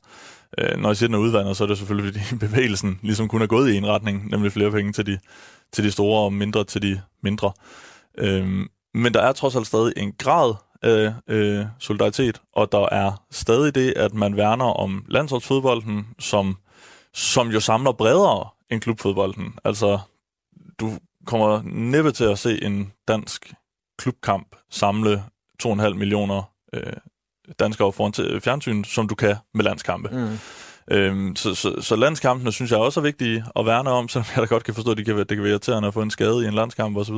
[0.58, 3.42] Øh, når jeg siger, den er udvandet, så er det selvfølgelig, fordi bevægelsen ligesom kun
[3.42, 5.20] er gået i en retning, nemlig flere penge til de,
[5.74, 7.52] til de store og mindre til de mindre.
[8.18, 13.24] Øh, men der er trods alt stadig en grad af øh, solidaritet, og der er
[13.32, 16.58] stadig det, at man værner om landsholdsfodbolden, som,
[17.14, 19.54] som jo samler bredere end klubfodbolden.
[19.64, 20.00] Altså,
[20.80, 20.92] du
[21.26, 23.54] kommer næppe til at se en dansk
[23.98, 25.24] klubkamp samle
[25.64, 26.94] 2,5 millioner øh,
[27.60, 30.10] danskere foran til fjernsyn, som du kan med landskampe.
[30.12, 30.38] Mm.
[30.92, 34.42] Øhm, så, så, så landskampene synes jeg også er vigtige at værne om, selvom jeg
[34.42, 36.12] da godt kan forstå, at det kan, være, det kan være irriterende at få en
[36.12, 37.16] skade i en landskamp osv.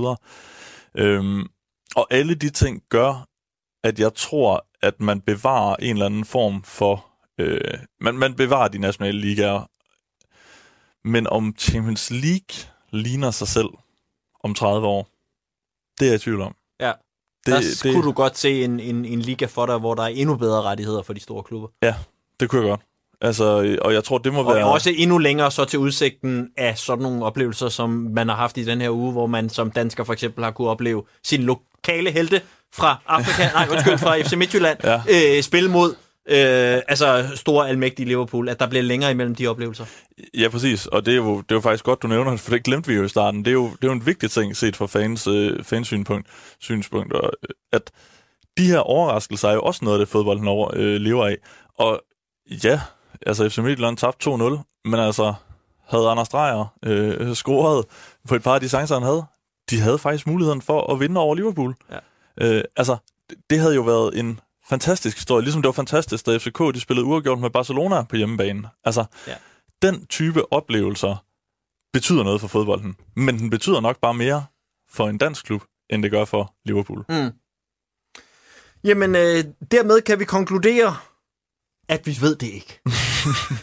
[0.98, 1.48] Øhm,
[1.96, 3.28] og alle de ting gør,
[3.84, 7.06] at jeg tror, at man bevarer en eller anden form for...
[7.38, 7.60] Øh,
[8.02, 9.70] man, man bevarer de nationale ligaer,
[11.08, 13.70] men om Champions League ligner sig selv
[14.44, 15.08] om 30 år,
[16.00, 16.56] det er jeg i tvivl om.
[16.80, 16.92] Ja.
[17.46, 20.04] Det, der det, kunne du godt se en, en, en liga for dig, hvor der
[20.04, 21.68] er endnu bedre rettigheder for de store klubber.
[21.82, 21.96] Ja,
[22.40, 22.82] det kunne jeg godt.
[23.22, 24.66] Altså, og jeg tror, det må og være...
[24.66, 28.58] Og også endnu længere så til udsigten af sådan nogle oplevelser, som man har haft
[28.58, 32.12] i den her uge, hvor man som dansker for eksempel har kunne opleve sin lokale
[32.12, 32.42] helte
[32.74, 35.02] fra Afrika, nej, undskyld, fra FC Midtjylland, ja.
[35.10, 35.96] øh, spille mod
[36.30, 39.86] øh, altså store almægtige Liverpool, at der bliver længere imellem de oplevelser.
[40.34, 40.86] Ja, præcis.
[40.86, 42.96] Og det er jo, det er jo faktisk godt, du nævner for det glemte vi
[42.96, 43.40] jo i starten.
[43.40, 46.28] Det er jo, det er jo en vigtig ting set fra fans, øh, fansynspunkt,
[46.60, 47.92] synspunkt, og, øh, at
[48.58, 51.38] de her overraskelser er jo også noget af det, fodbolden over, øh, lever af.
[51.78, 52.02] Og
[52.64, 52.82] ja,
[53.26, 55.34] altså FC Midtjylland tabte 2-0, men altså
[55.90, 57.86] havde Anders Dreyer øh, scoret
[58.28, 59.24] på et par af de chancer, han havde,
[59.70, 61.76] de havde faktisk muligheden for at vinde over Liverpool.
[61.92, 61.98] Ja.
[62.42, 62.98] Øh, altså,
[63.50, 65.44] det havde jo været en fantastisk historie.
[65.44, 68.70] Ligesom det var fantastisk, da FCK de spillede uafgjort med Barcelona på hjemmebane.
[68.84, 69.36] Altså, ja.
[69.82, 71.26] den type oplevelser
[71.94, 72.96] betyder noget for fodbolden.
[73.16, 74.46] Men den betyder nok bare mere
[74.90, 77.06] for en dansk klub, end det gør for Liverpool.
[77.10, 77.32] Mm.
[78.84, 80.96] Jamen, øh, dermed kan vi konkludere,
[81.90, 82.82] at vi ved det ikke.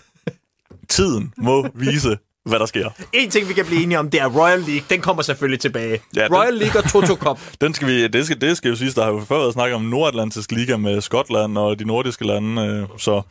[0.88, 2.90] Tiden må vise, hvad der sker.
[3.12, 4.84] En ting, vi kan blive enige om, det er Royal League.
[4.90, 6.00] Den kommer selvfølgelig tilbage.
[6.16, 7.40] Ja, den, Royal League og Toto Cup.
[7.60, 9.74] den skal vi, det, skal, det skal jo sige, der har jo før været snakket
[9.74, 12.62] om Nordatlantisk Liga med Skotland og de nordiske lande.
[12.62, 13.22] Øh, så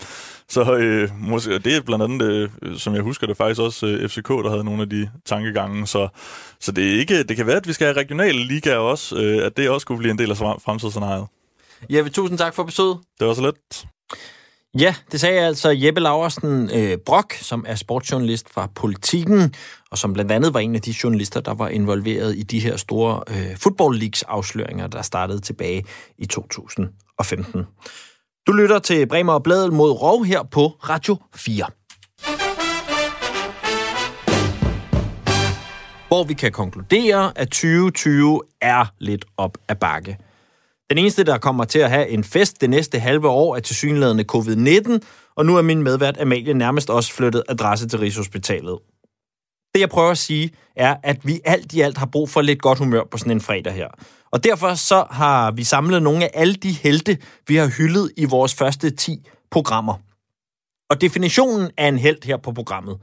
[0.50, 4.10] så øh, måske, det er blandt andet, øh, som jeg husker det, faktisk også øh,
[4.10, 5.88] FCK, der havde nogle af de tankegange.
[5.88, 6.08] Så,
[6.60, 9.46] så det, er ikke, det kan være, at vi skal have regionale ligaer også, øh,
[9.46, 11.28] at det også kunne blive en del af fremtidsscenariet.
[11.90, 12.98] Jeppe, tusind tak for besøget.
[13.20, 13.86] Det var så let.
[14.78, 19.54] Ja, det sagde altså Jeppe Laversen øh, Brock, som er sportsjournalist fra Politiken,
[19.92, 22.78] og som blandt andet var en af de journalister, der var involveret i de her
[22.78, 25.86] store øh, Football Leagues afsløringer, der startede tilbage
[26.18, 27.64] i 2015.
[28.48, 31.66] Du lytter til Bremer og Bladet mod Rov her på Radio 4.
[36.10, 40.18] hvor vi kan konkludere, at 2020 er lidt op ad bakke.
[40.90, 44.26] Den eneste, der kommer til at have en fest det næste halve år, er tilsyneladende
[44.32, 45.00] covid-19,
[45.36, 48.80] og nu er min medvært Amalie nærmest også flyttet adresse til Rigshospitalet.
[49.74, 52.62] Det, jeg prøver at sige, er, at vi alt i alt har brug for lidt
[52.62, 53.88] godt humør på sådan en fredag her.
[54.32, 58.26] Og derfor så har vi samlet nogle af alle de helte, vi har hyldet i
[58.26, 59.94] vores første 10 programmer.
[60.90, 62.98] Og definitionen af en held her på programmet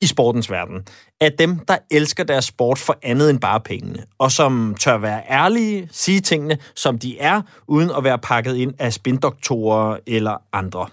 [0.00, 0.86] i sportens verden
[1.20, 5.22] er dem, der elsker deres sport for andet end bare pengene, og som tør være
[5.30, 10.86] ærlige, sige tingene, som de er, uden at være pakket ind af spindoktorer eller andre.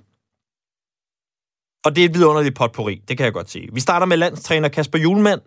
[1.85, 3.69] Og det er et vidunderligt potpourri, det kan jeg godt sige.
[3.73, 5.41] Vi starter med landstræner Kasper Julemand,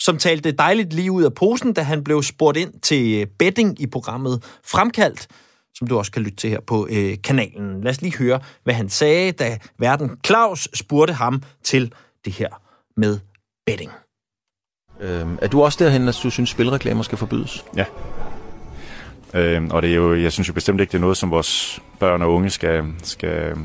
[0.00, 3.86] som talte dejligt lige ud af posen, da han blev spurgt ind til betting i
[3.86, 5.28] programmet Fremkaldt,
[5.74, 7.80] som du også kan lytte til her på øh, kanalen.
[7.80, 11.92] Lad os lige høre, hvad han sagde, da verden Claus spurgte ham til
[12.24, 12.65] det her
[12.96, 13.18] med
[13.66, 13.90] betting.
[15.00, 17.64] Øhm, er du også derhen, at du synes, spilreklamer skal forbydes?
[17.76, 17.84] Ja.
[19.34, 21.82] Øhm, og det er jo, jeg synes jo bestemt ikke, det er noget, som vores
[21.98, 23.56] børn og unge skal, skal,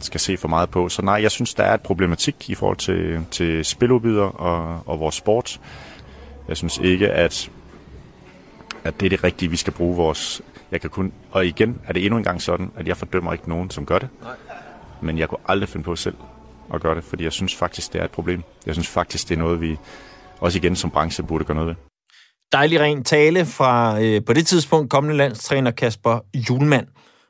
[0.00, 0.88] skal se for meget på.
[0.88, 5.00] Så nej, jeg synes, der er et problematik i forhold til, til spiludbyder og, og
[5.00, 5.60] vores sport.
[6.48, 7.50] Jeg synes ikke, at,
[8.84, 10.42] at det er det rigtige, vi skal bruge vores...
[10.70, 13.48] Jeg kan kun, og igen er det endnu en gang sådan, at jeg fordømmer ikke
[13.48, 14.08] nogen, som gør det.
[14.22, 14.32] Nej.
[15.00, 16.14] Men jeg kunne aldrig finde på selv
[16.74, 18.42] at gøre det, fordi jeg synes faktisk, det er et problem.
[18.66, 19.78] Jeg synes faktisk, det er noget, vi
[20.40, 21.74] også igen som branche burde gøre noget ved.
[22.52, 26.86] Dejlig ren tale fra øh, på det tidspunkt kommende landstræner Kasper Julemand.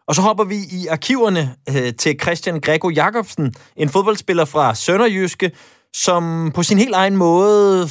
[0.09, 5.51] Og så hopper vi i arkiverne øh, til Christian Grego Jacobsen, en fodboldspiller fra Sønderjyske,
[5.97, 7.89] som på sin helt egen måde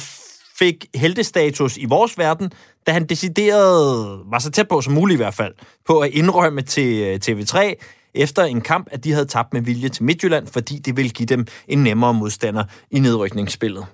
[0.58, 2.52] fik heldestatus i vores verden,
[2.86, 5.54] da han decideret, var så tæt på som muligt i hvert fald,
[5.86, 7.74] på at indrømme til øh, TV3,
[8.14, 11.26] efter en kamp, at de havde tabt med vilje til Midtjylland, fordi det ville give
[11.26, 13.86] dem en nemmere modstander i nedrykningsspillet.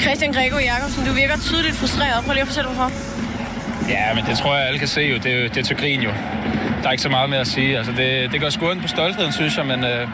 [0.00, 2.24] Christian Grego Jacobsen, du virker tydeligt frustreret.
[2.24, 2.90] Prøv lige at fortælle, hvorfor.
[3.88, 5.16] Ja, men det tror jeg, alle kan se jo.
[5.16, 6.10] Det er, det er til grin jo.
[6.82, 7.78] Der er ikke så meget mere at sige.
[7.78, 10.08] Altså, det, det går sgu på stoltheden, synes jeg, men øh,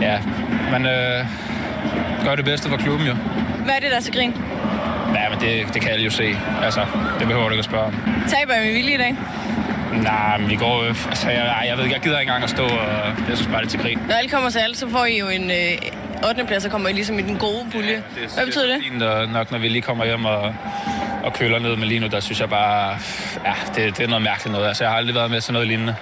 [0.00, 0.22] ja,
[0.70, 1.26] man øh,
[2.24, 3.14] gør det bedste for klubben jo.
[3.64, 4.32] Hvad er det, der er til grin?
[5.14, 6.36] Ja, men det, det kan alle jo se.
[6.62, 6.80] Altså,
[7.18, 7.94] det behøver du ikke at spørge om.
[8.28, 9.16] Taber jeg med vilje i dag?
[9.92, 10.84] Nej, men vi går...
[10.84, 13.60] Altså, jeg, jeg ved ikke, jeg gider ikke engang at stå, og jeg synes bare,
[13.60, 13.98] det er til grin.
[14.08, 16.44] Når alle kommer til alt, så får I jo en øh, 8.
[16.46, 17.90] plads, så kommer I ligesom i den gode pulje.
[17.90, 18.76] Ja, det, Hvad betyder det?
[18.76, 20.54] Det er fint nok, når vi lige kommer hjem og,
[21.24, 22.98] og køler ned med lige nu, der synes jeg bare...
[23.44, 24.68] Ja, det, det er noget mærkeligt noget.
[24.68, 25.96] Altså, jeg har aldrig været med til noget lignende.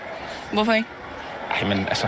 [0.52, 0.88] Hvorfor ikke?
[1.48, 2.06] Nej, men altså,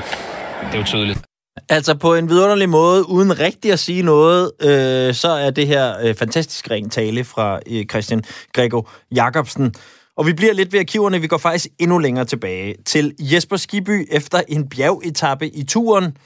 [0.62, 1.20] det er jo tydeligt.
[1.68, 5.94] Altså på en vidunderlig måde, uden rigtig at sige noget, øh, så er det her
[6.02, 8.22] øh, fantastisk ren tale fra øh, Christian
[8.54, 8.82] Grego
[9.14, 9.74] Jacobsen.
[10.16, 14.08] Og vi bliver lidt ved arkiverne, vi går faktisk endnu længere tilbage til Jesper Skiby
[14.10, 16.16] efter en bjergetappe i turen.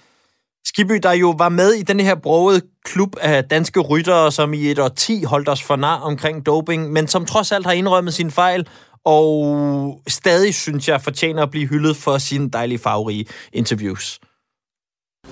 [0.67, 4.71] Skiby, der jo var med i den her brogede klub af danske ryttere, som i
[4.71, 8.15] et år 10 holdt os for nar omkring doping, men som trods alt har indrømmet
[8.15, 8.69] sin fejl,
[9.05, 14.21] og stadig, synes jeg, fortjener at blive hyldet for sine dejlige farverige interviews.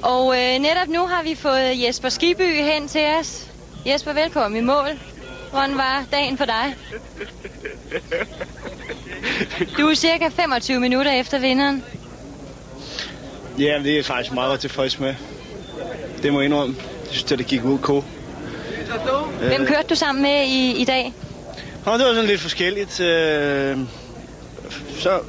[0.02, 3.50] Og øh, netop nu har vi fået Jesper Skiby hen til os.
[3.86, 4.88] Jesper, velkommen i mål.
[5.52, 6.76] Hvordan var dagen for dig?
[9.78, 11.84] Du er cirka 25 minutter efter vinderen.
[13.58, 15.14] Ja, det er jeg faktisk meget tilfreds med.
[16.22, 16.76] Det må jeg indrømme.
[16.80, 18.04] Jeg synes, at det gik ud k.
[19.46, 21.14] Hvem kørte du sammen med i, i dag?
[21.86, 23.00] Nå, det var sådan lidt forskelligt.
[23.00, 23.78] Øh,
[24.98, 25.20] så,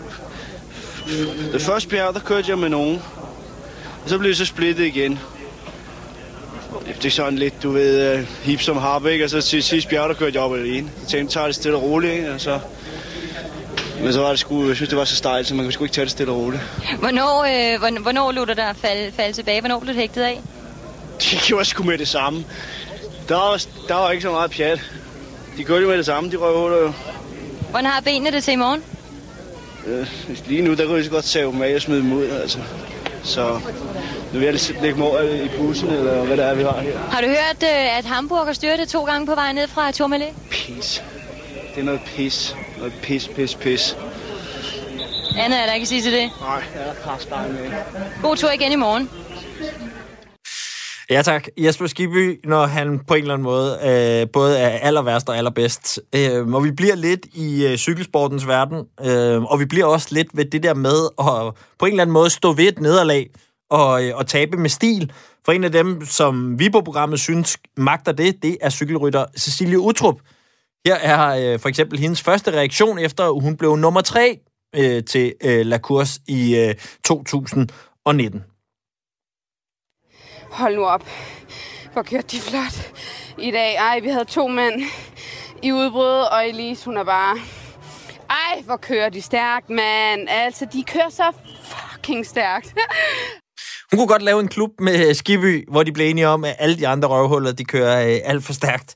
[1.54, 3.02] det første bjerg, der kørte jeg med nogen.
[4.04, 5.20] Og så blev det så splittet igen.
[6.88, 9.24] Det er sådan lidt, du ved, uh, hip som harp, ikke?
[9.24, 10.90] Og så til sidst bjerg, der kørte jeg op alene.
[11.02, 12.34] Så tænkte jeg, tager det stille og roligt, ikke?
[12.34, 12.60] Og så...
[14.02, 15.84] Men så var det sgu, jeg synes, det var så stejlt, så man kan sgu
[15.84, 16.62] ikke tage det stille og roligt.
[17.00, 19.62] Hvornår, øh, hvornår lå du der falde, falde tilbage?
[19.62, 20.42] Hvornår blev du hægtet af?
[21.22, 22.46] Det gjorde sgu med det samme.
[23.30, 24.80] Der var, der var ikke så meget pjat.
[25.58, 26.94] De gjorde det med det samme, de røvhuller jo.
[27.70, 28.84] Hvordan har benene det til i morgen?
[29.88, 30.08] Øh,
[30.48, 32.58] lige nu, der kunne jeg så godt tage dem af og smide dem ud, altså.
[33.24, 33.60] Så
[34.34, 37.00] nu vil jeg lægge mig over i bussen, eller hvad det er, vi har her.
[37.00, 40.28] Har du hørt, øh, at Hamburg har styrtet to gange på vej ned fra Tourmalet?
[40.50, 41.04] Pis.
[41.76, 42.56] Det er noget pis.
[42.78, 43.98] Noget pis, pis, pis.
[45.38, 46.32] Andet er der ikke at sige til det.
[46.42, 47.72] Nej, jeg er kraftbar med.
[48.22, 49.10] God tur igen i morgen.
[51.10, 51.48] Ja tak.
[51.58, 55.38] Jesper Skibby, når han på en eller anden måde øh, både er aller værst og
[55.38, 56.00] allerbedst.
[56.16, 60.28] Øh, og vi bliver lidt i øh, cykelsportens verden, øh, og vi bliver også lidt
[60.34, 63.30] ved det der med at på en eller anden måde stå ved et nederlag
[63.74, 65.12] og, øh, og tabe med stil.
[65.46, 69.80] For en af dem, som vi på programmet synes magter det, det er cykelrytter Cecilie
[69.80, 70.20] Utrup.
[70.86, 74.40] Her er øh, for eksempel hendes første reaktion efter, hun blev nummer tre
[74.76, 78.44] øh, til øh, La Course i øh, 2019.
[80.52, 81.08] Hold nu op.
[81.94, 82.94] hvor kørte de flot
[83.38, 83.76] i dag.
[83.76, 84.82] Ej, vi havde to mænd
[85.62, 87.38] i udbrud, og Elise, hun er bare...
[88.30, 90.30] Ej, hvor kører de stærkt, mand.
[90.30, 91.32] Altså, de kører så
[91.64, 92.74] fucking stærkt.
[93.94, 96.56] Hun kunne godt lave en klub med øh, Skiby, hvor de blev enige om, at
[96.60, 98.96] alle de andre røvhuller, de kører øh, alt for stærkt.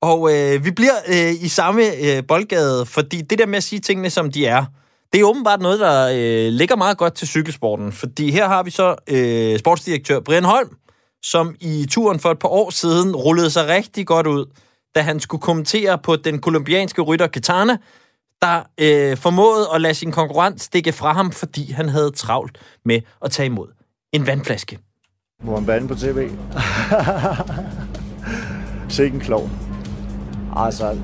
[0.00, 3.80] Og øh, vi bliver øh, i samme øh, boldgade, fordi det der med at sige
[3.80, 4.64] tingene, som de er,
[5.12, 7.92] det er åbenbart noget, der øh, ligger meget godt til cykelsporten.
[7.92, 10.76] Fordi her har vi så øh, sportsdirektør Brian Holm,
[11.22, 14.46] som i turen for et par år siden rullede sig rigtig godt ud,
[14.94, 17.76] da han skulle kommentere på den kolumbianske rytter Katana,
[18.42, 23.00] der øh, formåede at lade sin konkurrent stikke fra ham, fordi han havde travlt med
[23.24, 23.81] at tage imod
[24.12, 24.78] en vandflaske.
[25.42, 26.30] Må man bande på tv?
[28.88, 29.50] Sikke en klog.
[30.56, 30.98] Altså,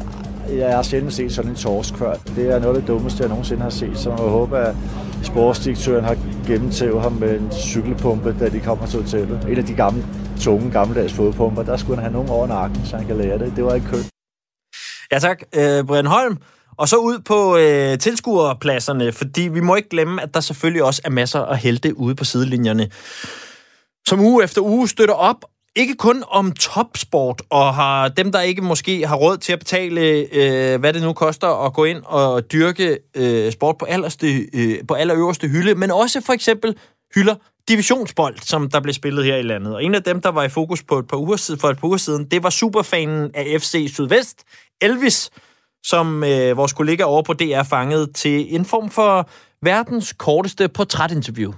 [0.49, 2.15] jeg har sjældent set sådan en torsk før.
[2.15, 4.77] Det er noget af det dummeste, jeg nogensinde har set, så jeg håber, at
[5.23, 6.17] sportsdirektøren har
[6.47, 9.45] gennemtævet ham med en cykelpumpe, da de kommer til hotellet.
[9.51, 10.07] En af de gamle,
[10.41, 11.63] tunge, gammeldags fodpumper.
[11.63, 13.53] Der skulle han have nogen over nakken, så han kan lære det.
[13.57, 14.05] Det var ikke køn.
[15.13, 16.37] Ja tak, øh, Brian Holm.
[16.79, 21.03] Og så ud på øh, tilskuerpladserne, fordi vi må ikke glemme, at der selvfølgelig også
[21.05, 22.91] er masser af helte ude på sidelinjerne,
[24.07, 25.45] som uge efter uge støtter op
[25.77, 30.01] ikke kun om topsport, og har dem, der ikke måske har råd til at betale,
[30.33, 34.79] øh, hvad det nu koster at gå ind og dyrke øh, sport på, allerste, øh,
[34.89, 36.77] på allerøverste hylde, men også for eksempel
[37.15, 37.35] hylder
[37.69, 39.75] divisionsbold, som der blev spillet her i landet.
[39.75, 41.79] Og en af dem, der var i fokus på et par uger siden, for et
[41.79, 44.45] par uger siden, det var superfanen af FC Sydvest,
[44.81, 45.31] Elvis,
[45.85, 49.29] som øh, vores kollega over på DR fangede til en form for
[49.63, 51.53] verdens korteste portrætinterview.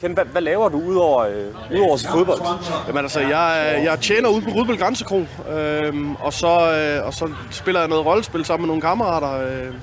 [0.00, 2.40] Ken, hvad, hvad laver du udover, øh, udover til fodbold?
[2.86, 7.32] Jamen altså, jeg, jeg tjener ude på Rudbøl Grænsekro, øh, og, så, øh, og så
[7.50, 9.32] spiller jeg noget rollespil sammen med nogle kammerater.
[9.32, 9.74] Øh,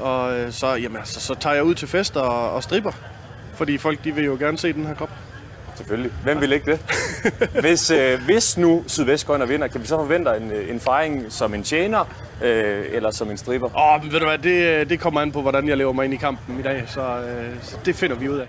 [0.00, 2.92] og øh, så, jamen, altså, så tager jeg ud til fester og, og stripper,
[3.54, 5.10] fordi folk de vil jo gerne se den her kop.
[5.78, 6.12] Selvfølgelig.
[6.22, 6.80] Hvem vil ikke det?
[7.60, 10.70] hvis, øh, hvis nu Sydvest går ind og vinder, kan vi så forvente en, øh,
[10.70, 12.04] en fejring som en tjener
[12.42, 13.68] øh, eller som en stripper?
[13.76, 16.14] Åh, oh, ved du hvad, det, det kommer an på, hvordan jeg lever mig ind
[16.14, 18.48] i kampen i dag, så, øh, så det finder vi ud af.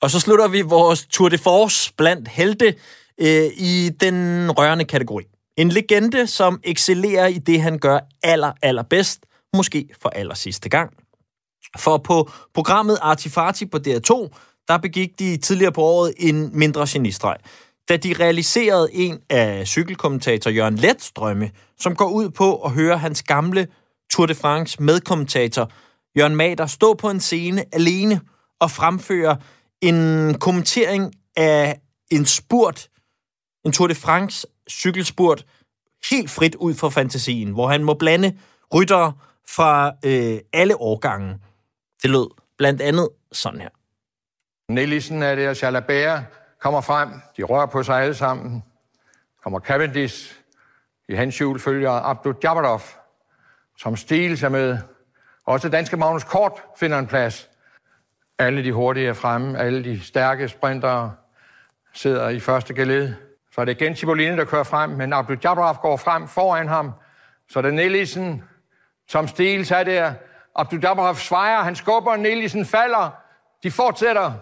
[0.00, 2.74] Og så slutter vi vores Tour de Force blandt helte
[3.20, 5.24] øh, i den rørende kategori.
[5.56, 10.92] En legende, som excellerer i det, han gør aller, allerbedst, måske for aller sidste gang.
[11.78, 14.28] For på programmet Artifati på DR2,
[14.68, 17.36] der begik de tidligere på året en mindre genistreg,
[17.88, 22.98] da de realiserede en af cykelkommentator Jørgen Lets drømme, som går ud på at høre
[22.98, 23.68] hans gamle
[24.10, 25.70] Tour de France medkommentator
[26.18, 28.20] Jørgen Mader stå på en scene alene
[28.60, 29.36] og fremføre
[29.82, 32.88] en kommentering af en spurt,
[33.64, 35.46] en Tour de France cykelspurt,
[36.10, 38.38] helt frit ud fra fantasien, hvor han må blande
[38.74, 39.12] ryttere
[39.48, 41.38] fra øh, alle årgange.
[42.02, 42.26] Det lød
[42.58, 43.75] blandt andet sådan her.
[44.68, 46.22] Nielsen er det, og Jalabert
[46.60, 47.08] kommer frem.
[47.36, 48.64] De rører på sig alle sammen.
[49.42, 50.34] Kommer Cavendish.
[51.08, 52.80] I hans hjul følger Abdul Jabbarov,
[53.78, 54.78] som stil sig med.
[55.44, 57.50] Også danske Magnus Kort finder en plads.
[58.38, 61.14] Alle de hurtige er fremme, alle de stærke sprintere
[61.92, 63.14] sidder i første geled.
[63.54, 66.92] Så er det igen Cipollini, der kører frem, men Abdul Jabbarov går frem foran ham.
[67.48, 68.44] Så er det Nielsen,
[69.08, 70.14] som stiles er der.
[70.54, 73.10] Abdul Jabbarov svejer, han skubber, Nielsen falder.
[73.62, 74.32] De fortsætter.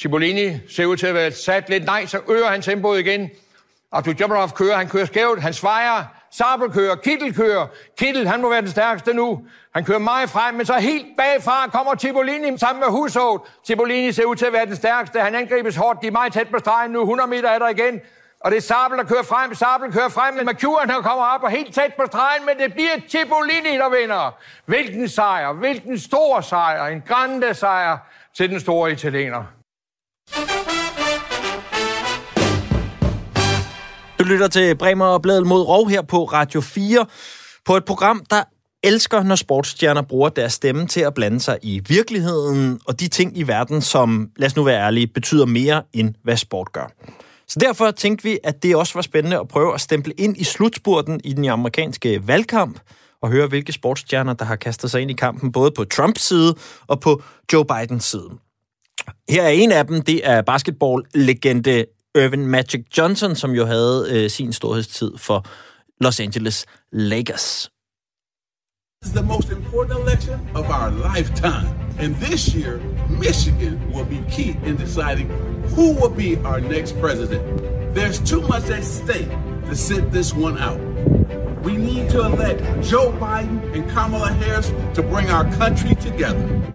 [0.00, 3.30] Cipollini ser ud til at være sat lidt nej, så øger han tempoet igen.
[3.92, 6.04] Abdul Jabbarov kører, han kører skævt, han svejer.
[6.30, 7.66] Sabel kører, Kittel kører.
[7.98, 9.46] Kittel, han må være den stærkeste nu.
[9.74, 13.48] Han kører meget frem, men så helt bagfra kommer Cipollini sammen med Hushovd.
[13.66, 15.20] Cipollini ser ud til at være den stærkeste.
[15.20, 16.02] Han angribes hårdt.
[16.02, 17.00] De er meget tæt på stregen nu.
[17.00, 18.00] 100 meter er der igen.
[18.40, 19.54] Og det er Sabel, der kører frem.
[19.54, 22.72] Sabel kører frem, men McEwan han kommer op og helt tæt på stregen, men det
[22.72, 24.36] bliver Cipollini, der vinder.
[24.66, 27.96] Hvilken sejr, hvilken stor sejr, en grande sejr
[28.36, 29.57] til den store italiener.
[34.18, 37.06] Du lytter til Bremer og Bladel mod Rov her på Radio 4,
[37.64, 38.42] på et program, der
[38.82, 43.38] elsker, når sportsstjerner bruger deres stemme til at blande sig i virkeligheden og de ting
[43.38, 46.92] i verden, som, lad os nu være ærlige, betyder mere end hvad sport gør.
[47.48, 50.44] Så derfor tænkte vi, at det også var spændende at prøve at stemple ind i
[50.44, 52.80] slutspurten i den amerikanske valgkamp,
[53.22, 56.54] og høre, hvilke sportsstjerner, der har kastet sig ind i kampen, både på Trumps side
[56.86, 57.22] og på
[57.52, 58.30] Joe Bidens side.
[59.28, 61.84] Her er en af dem, det er basketball-legende
[62.14, 65.46] Irvin Magic Johnson, som jo havde øh, sin storhedstid for
[66.00, 67.70] Los Angeles Lakers.
[69.02, 71.68] This is the most important election of our lifetime.
[72.00, 75.28] And this year, Michigan will be key in deciding
[75.76, 77.42] who will be our next president.
[77.94, 79.30] There's too much at stake
[79.68, 80.80] to sit this one out.
[81.64, 86.74] We need to elect Joe Biden and Kamala Harris to bring our country together.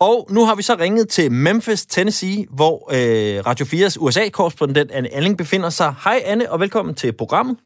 [0.00, 5.08] Og nu har vi så ringet til Memphis, Tennessee, hvor øh, Radio 4's USA-korrespondent Anne
[5.08, 5.94] Alling befinder sig.
[6.04, 7.56] Hej Anne, og velkommen til programmet.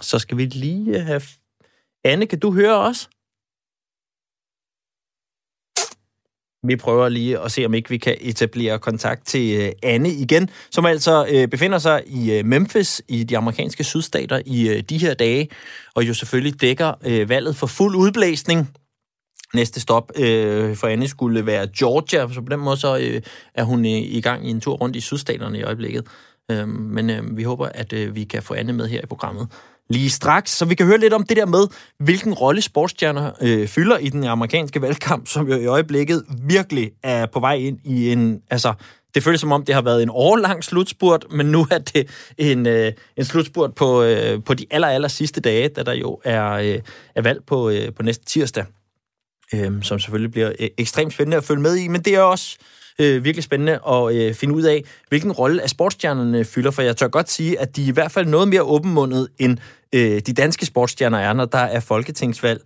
[0.00, 1.22] Så skal vi lige have...
[2.04, 3.10] Anne, kan du høre os?
[6.66, 10.50] Vi prøver lige at se, om ikke vi kan etablere kontakt til øh, Anne igen,
[10.70, 15.14] som altså øh, befinder sig i øh, Memphis i de amerikanske sydstater i de her
[15.14, 15.48] dage,
[15.94, 18.68] og jo selvfølgelig dækker valget for fuld udblæsning.
[19.54, 23.22] Næste stop øh, for Anne skulle være Georgia, så på den måde så øh,
[23.54, 26.06] er hun øh, i gang i en tur rundt i sydstaterne i øjeblikket.
[26.50, 29.48] Øh, men øh, vi håber, at øh, vi kan få Anne med her i programmet
[29.90, 31.66] lige straks, så vi kan høre lidt om det der med,
[31.98, 37.26] hvilken rolle sportsstjerner øh, fylder i den amerikanske valgkamp, som jo i øjeblikket virkelig er
[37.26, 38.74] på vej ind i en, altså,
[39.14, 42.66] det føles som om, det har været en årlang slutspurt, men nu er det en,
[42.66, 46.52] øh, en slutspurt på, øh, på de aller, aller sidste dage, da der jo er,
[46.52, 46.80] øh,
[47.14, 48.64] er valg på, øh, på næste tirsdag,
[49.54, 52.56] øh, som selvfølgelig bliver øh, ekstremt spændende at følge med i, men det er også
[52.60, 54.78] øh, virkelig spændende at øh, finde ud af,
[55.08, 58.12] hvilken rolle af sportsstjernerne fylder, for jeg tør godt sige, at de er i hvert
[58.12, 59.58] fald noget mere åbenmundet, end
[59.94, 62.60] øh, de danske sportsstjerner er, når der er folketingsvalg.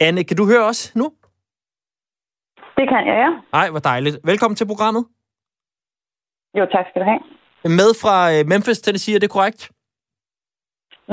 [0.00, 1.12] Anne, kan du høre os nu?
[2.76, 3.30] Det kan jeg, ja.
[3.58, 4.16] Nej, hvor dejligt.
[4.24, 5.04] Velkommen til programmet.
[6.58, 7.20] Jo, tak skal du have.
[7.64, 9.70] Med fra øh, Memphis, Tennessee, er det korrekt?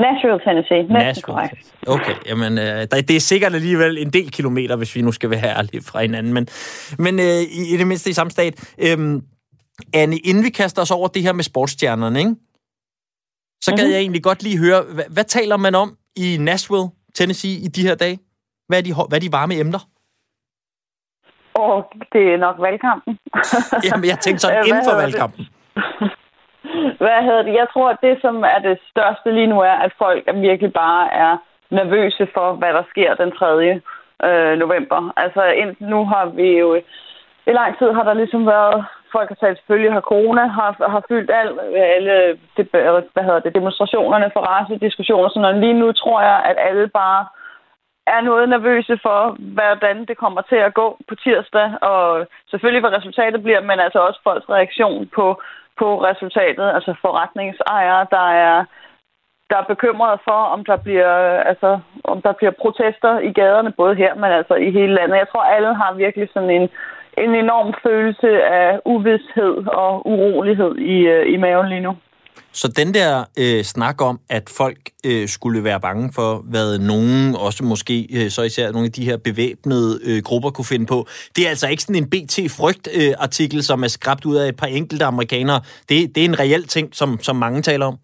[0.04, 0.82] Nashville, Tennessee.
[0.82, 1.22] Næsten Nashville.
[1.22, 1.74] korrekt.
[1.86, 5.30] Okay, jamen, øh, der- det er sikkert alligevel en del kilometer, hvis vi nu skal
[5.30, 6.46] være ærlige fra hinanden, men,
[6.98, 8.74] men øh, i, i det mindste i samme stat.
[8.78, 9.22] Øhm,
[9.94, 12.34] Anne, inden vi kaster os over det her med sportsstjernerne, ikke?
[13.62, 13.92] så gad Mhm.
[13.92, 17.82] jeg egentlig godt lige høre, hvad, hvad taler man om i Nashville, Tennessee i de
[17.82, 18.18] her dage?
[18.68, 19.78] Hvad er de, hvad er de varme emner?
[21.54, 21.76] Og
[22.12, 23.18] det er nok valgkampen.
[23.88, 25.46] Jamen, jeg tænkte sådan Øh, inden for valgkampen.
[26.98, 27.54] Hvad hedder det?
[27.54, 31.14] Jeg tror, at det, som er det største lige nu, er, at folk virkelig bare
[31.14, 31.36] er
[31.70, 33.80] nervøse for, hvad der sker den 3.
[34.24, 35.12] Øh, november.
[35.16, 36.74] Altså, indtil nu har vi jo...
[37.46, 38.84] I lang tid har der ligesom været...
[39.12, 41.60] Folk har talt selvfølgelig, har corona har, har fyldt alt,
[41.96, 42.68] alle det,
[43.12, 45.28] hvad hedder det, demonstrationerne for racediskussioner.
[45.28, 45.60] Sådan noget.
[45.60, 47.26] Lige nu tror jeg, at alle bare
[48.06, 49.20] er noget nervøse for,
[49.56, 53.98] hvordan det kommer til at gå på tirsdag, og selvfølgelig hvad resultatet bliver, men altså
[53.98, 55.26] også folks reaktion på,
[55.78, 58.64] på resultatet, altså forretningsejere, der er
[59.50, 61.14] der er bekymrede for, om der bliver
[61.50, 65.16] altså om der bliver protester i gaderne, både her, men altså i hele landet.
[65.16, 66.68] Jeg tror, alle har virkelig sådan en,
[67.18, 71.96] en enorm følelse af uvidshed og urolighed i, øh, i maven lige nu.
[72.58, 77.34] Så den der øh, snak om, at folk øh, skulle være bange for, hvad nogen,
[77.34, 81.06] også måske øh, så især nogle af de her bevæbnede øh, grupper kunne finde på,
[81.36, 85.04] det er altså ikke sådan en BT-frygt-artikel, som er skrabt ud af et par enkelte
[85.04, 85.60] amerikanere.
[85.88, 87.98] Det, det er en reel ting, som, som mange taler om.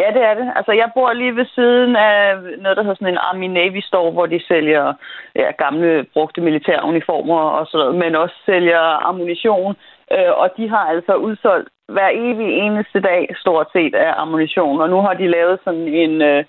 [0.00, 0.52] Ja, det er det.
[0.56, 4.10] Altså, jeg bor lige ved siden af noget, der hedder sådan en Army Navy Store,
[4.10, 4.94] hvor de sælger
[5.36, 9.76] ja, gamle, brugte militæruniformer og sådan noget, men også sælger ammunition.
[10.12, 14.80] Øh, og de har altså udsolgt hver evig eneste dag stort set af ammunition.
[14.80, 16.22] Og nu har de lavet sådan en...
[16.22, 16.44] Øh,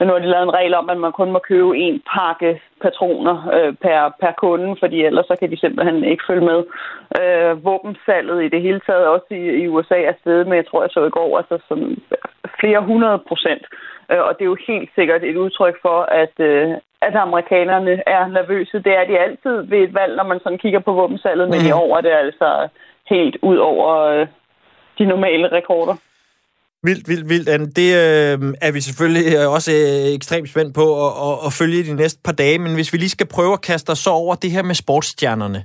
[0.00, 2.60] men nu har de lavet en regel om, at man kun må købe en pakke
[2.82, 6.60] patroner øh, per, per kunde, fordi ellers så kan de simpelthen ikke følge med.
[7.20, 10.82] Øh, våbensalget i det hele taget, også i, i USA, er steget med, jeg tror
[10.82, 11.96] jeg så i går, altså sådan
[12.60, 13.64] flere hundrede procent.
[14.10, 16.70] Øh, og det er jo helt sikkert et udtryk for, at, øh,
[17.02, 18.82] at amerikanerne er nervøse.
[18.86, 21.72] Det er de altid ved et valg, når man sådan kigger på våbensalget, men i
[21.72, 22.68] år er det altså
[23.10, 24.26] helt ud over øh,
[24.98, 25.94] de normale rekorder.
[26.82, 27.66] Vildt, vildt, vildt, Anne.
[27.66, 31.84] Det øh, er vi selvfølgelig øh, også øh, ekstremt spændt på at, at, at følge
[31.84, 34.34] de næste par dage, men hvis vi lige skal prøve at kaste os så over
[34.34, 35.64] det her med sportsstjernerne,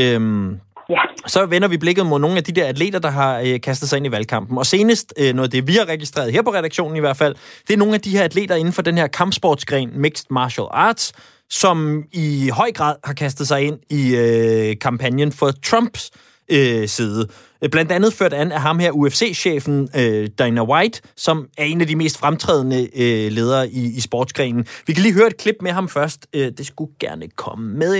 [0.00, 0.50] øhm,
[0.90, 1.00] ja.
[1.26, 3.96] så vender vi blikket mod nogle af de der atleter, der har øh, kastet sig
[3.96, 4.58] ind i valgkampen.
[4.58, 7.34] Og senest, øh, noget af det vi har registreret her på redaktionen i hvert fald,
[7.68, 11.12] det er nogle af de her atleter inden for den her kampsportsgren, Mixed Martial Arts,
[11.50, 16.10] som i høj grad har kastet sig ind i øh, kampagnen for Trumps
[16.48, 17.28] øh, side.
[17.62, 21.80] Øh, blandt andet ført an af ham her, UFC-chefen øh, Dana White, som er en
[21.80, 24.66] af de mest fremtrædende øh, ledere i, i sportsgrenen.
[24.86, 26.26] Vi kan lige høre et klip med ham først.
[26.32, 27.96] Øh, det skulle gerne komme med.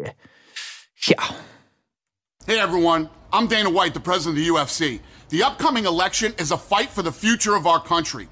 [0.00, 0.10] Ja.
[1.06, 1.34] Her.
[2.48, 5.00] Hey everyone, I'm Dana White, the president of the UFC.
[5.30, 8.26] The upcoming election is a fight for the future of our country.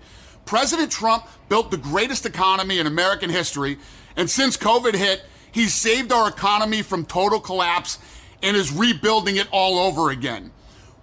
[0.47, 3.79] President Trump built the greatest economy in American history,
[4.17, 5.19] and since COVID hit,
[5.53, 7.99] he's saved our economy from total collapse
[8.45, 10.53] and is rebuilding it all over again.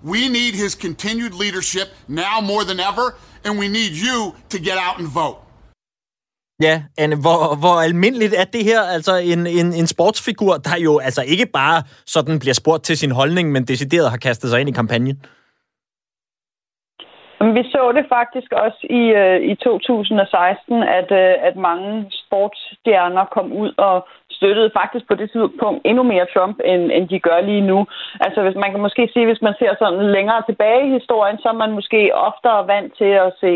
[0.03, 3.05] We need his continued leadership now more than ever,
[3.45, 4.17] and we need you
[4.49, 5.37] to get out and vote.
[6.61, 8.81] Ja, Anne, hvor, hvor almindeligt er det her?
[8.81, 13.11] Altså en, en, en sportsfigur, der jo altså ikke bare sådan bliver spurgt til sin
[13.11, 15.15] holdning, men decideret har kastet sig ind i kampagnen.
[17.57, 23.47] Vi så det faktisk også i, øh, i 2016, at, øh, at mange sportsstjerner kom
[23.51, 24.07] ud og
[24.43, 27.79] støttede faktisk på det tidspunkt endnu mere Trump, end, end de gør lige nu.
[28.25, 31.47] Altså hvis man kan måske sige, hvis man ser sådan længere tilbage i historien, så
[31.49, 33.53] er man måske oftere vant til at se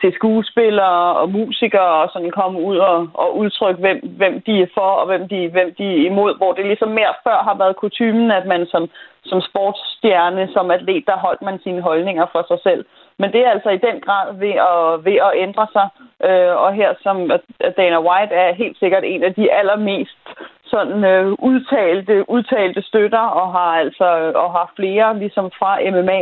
[0.00, 4.66] se skuespillere og musikere og sådan komme ud og, og udtrykke, hvem, hvem de er
[4.74, 7.76] for og hvem de, hvem de er imod, hvor det ligesom mere før har været
[7.76, 8.82] kutumen, at man som,
[9.24, 12.84] som sportsstjerne, som atlet, der holdt man sine holdninger for sig selv.
[13.18, 15.88] Men det er altså i den grad ved at, ved at ændre sig.
[16.24, 17.30] Øh, og her som
[17.76, 20.18] Dana White er helt sikkert en af de allermest
[20.64, 26.20] sådan øh, udtalte, udtalte støtter og har altså og har flere ligesom fra MMA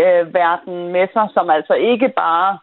[0.00, 2.58] øh, verden med sig, som altså ikke bare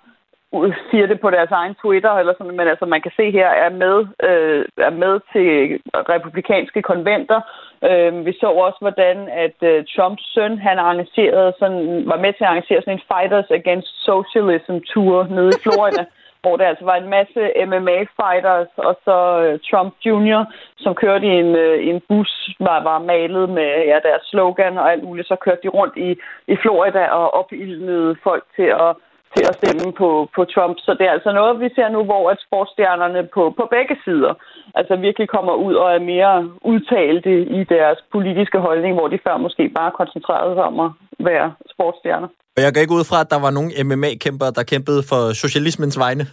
[0.91, 3.69] siger det på deres egen Twitter, eller sådan, men altså man kan se her, er
[3.69, 3.97] med,
[4.29, 5.79] øh, er med til
[6.13, 7.41] republikanske konventer.
[7.89, 12.43] Øh, vi så også, hvordan at øh, Trumps søn, han arrangerede sådan, var med til
[12.43, 16.05] at arrangere sådan en Fighters Against Socialism tour nede i Florida.
[16.41, 20.41] hvor der altså var en masse MMA-fighters, og så øh, Trump Jr.,
[20.77, 24.91] som kørte i en, øh, en bus, var, var malet med ja, deres slogan og
[24.91, 25.27] alt muligt.
[25.27, 26.09] Så kørte de rundt i,
[26.47, 28.95] i Florida og opildnede folk til at
[29.35, 30.75] til at stemme på, på Trump.
[30.85, 34.33] Så det er altså noget, vi ser nu, hvor at sportsstjernerne på, på begge sider
[34.79, 36.35] altså virkelig kommer ud og er mere
[36.71, 40.91] udtalte i deres politiske holdning, hvor de før måske bare koncentrerede sig om at
[41.29, 42.29] være sportsstjerner.
[42.57, 45.97] Og jeg går ikke ud fra, at der var nogen MMA-kæmpere, der kæmpede for socialismens
[45.99, 46.23] vegne.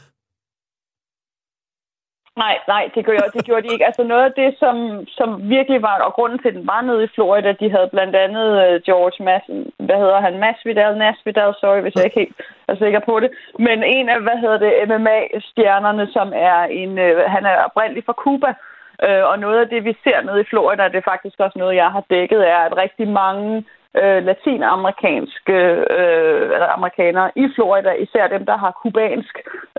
[2.36, 3.86] Nej, nej, det gjorde, det gjorde de ikke.
[3.86, 4.76] Altså noget af det, som,
[5.18, 8.16] som virkelig var, og grunden til, at den var nede i Florida, de havde blandt
[8.16, 9.44] andet øh, George Mass,
[9.86, 12.36] hvad hedder han, Masvidal, Nasvidal, sorry, hvis jeg ikke helt
[12.68, 13.30] er sikker på det.
[13.58, 18.20] Men en af, hvad hedder det, MMA-stjernerne, som er en, øh, han er oprindelig fra
[18.22, 18.50] Cuba,
[19.06, 21.76] øh, og noget af det, vi ser nede i Florida, det er faktisk også noget,
[21.76, 23.64] jeg har dækket, er, at rigtig mange
[24.00, 25.58] øh, latinamerikanske
[25.98, 29.34] øh, amerikanere i Florida, især dem, der har kubansk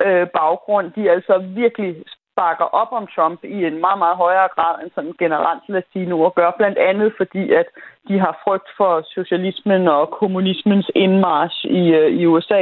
[0.06, 1.96] øh, baggrund, de er altså virkelig
[2.42, 6.50] bakker op om Trump i en meget, meget højere grad end sådan generelt latinoer gør,
[6.60, 7.68] blandt andet fordi, at
[8.08, 12.62] de har frygt for socialismen og kommunismens indmarsch i, øh, i USA.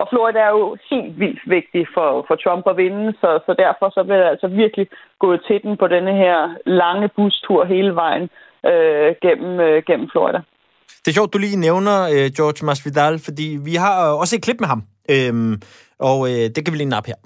[0.00, 3.86] Og Florida er jo helt vildt vigtig for, for Trump at vinde, så, så derfor
[3.96, 4.86] så vil jeg altså virkelig
[5.18, 8.26] gå til den på denne her lange bustur hele vejen
[8.70, 10.40] øh, gennem, øh, gennem Florida.
[11.02, 14.42] Det er sjovt, du lige nævner øh, George Masvidal, fordi vi har øh, også et
[14.42, 14.82] klip med ham,
[15.14, 15.54] øhm,
[15.98, 17.20] og øh, det kan vi lige nappe her.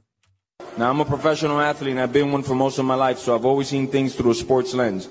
[0.79, 3.35] Now, I'm a professional athlete and I've been one for most of my life, so
[3.35, 5.09] I've always seen things through a sports lens.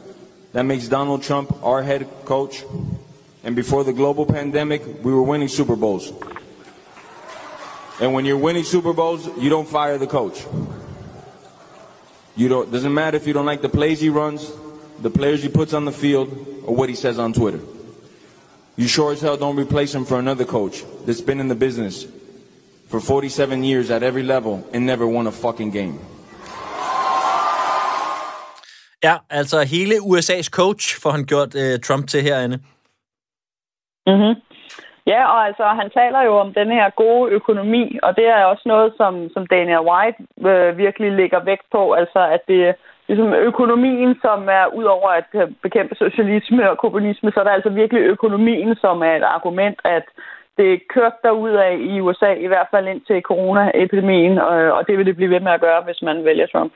[0.53, 2.63] That makes Donald Trump our head coach.
[3.43, 6.13] And before the global pandemic, we were winning Super Bowls.
[7.99, 10.45] And when you're winning Super Bowls, you don't fire the coach.
[12.37, 14.49] You don't, doesn't matter if you don't like the plays he runs,
[15.01, 16.29] the players he puts on the field,
[16.65, 17.59] or what he says on Twitter.
[18.77, 22.07] You sure as hell don't replace him for another coach that's been in the business
[22.91, 25.99] for 47 years at every level and never won a fucking game.
[29.03, 32.57] Ja, altså hele USA's coach får han gjort uh, Trump til herinde.
[34.07, 34.33] Mm-hmm.
[35.11, 38.63] Ja, og altså han taler jo om den her gode økonomi, og det er også
[38.65, 40.19] noget, som, som Daniel White
[40.49, 42.75] øh, virkelig lægger vægt på, altså at det
[43.07, 47.57] ligesom økonomien, som er ud over at øh, bekæmpe socialisme og kommunisme, så er der
[47.57, 50.05] altså virkelig økonomien, som er et argument, at
[50.57, 55.05] det kørte derud af i USA, i hvert fald indtil coronaepidemien, og, og det vil
[55.05, 56.73] det blive ved med at gøre, hvis man vælger Trump.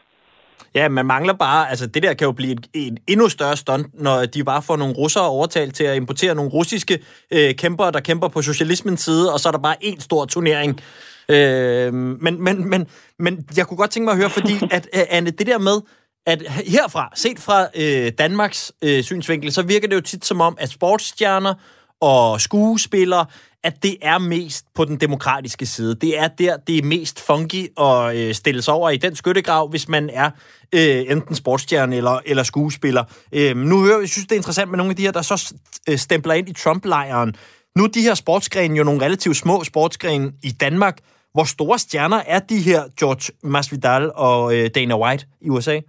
[0.76, 3.88] Ja, man mangler bare, altså det der kan jo blive et, et endnu større stunt,
[4.02, 7.00] når de bare får nogle russere overtalt til at importere nogle russiske
[7.32, 10.82] øh, kæmpere, der kæmper på socialismens side, og så er der bare en stor turnering.
[11.30, 12.88] Øh, men, men, men,
[13.20, 15.82] men jeg kunne godt tænke mig at høre, fordi at, øh, Anne, det der med,
[16.26, 20.58] at herfra, set fra øh, Danmarks øh, synsvinkel, så virker det jo tit som om,
[20.60, 21.54] at sportsstjerner
[22.02, 23.26] og skuespillere
[23.64, 25.96] at det er mest på den demokratiske side.
[25.96, 29.70] Det er der, det er mest funky at øh, stille sig over i den skyttegrav,
[29.70, 30.30] hvis man er
[30.76, 33.04] øh, enten sportsstjerne eller, eller skuespiller.
[33.32, 35.54] Øh, nu hører jeg synes, det er interessant med nogle af de her, der så
[35.90, 37.36] øh, stempler ind i Trump-lejren.
[37.78, 40.98] Nu er de her sportsgrene jo nogle relativt små sportsgrene i Danmark.
[41.34, 45.80] Hvor store stjerner er de her George Masvidal og øh, Dana White i USA?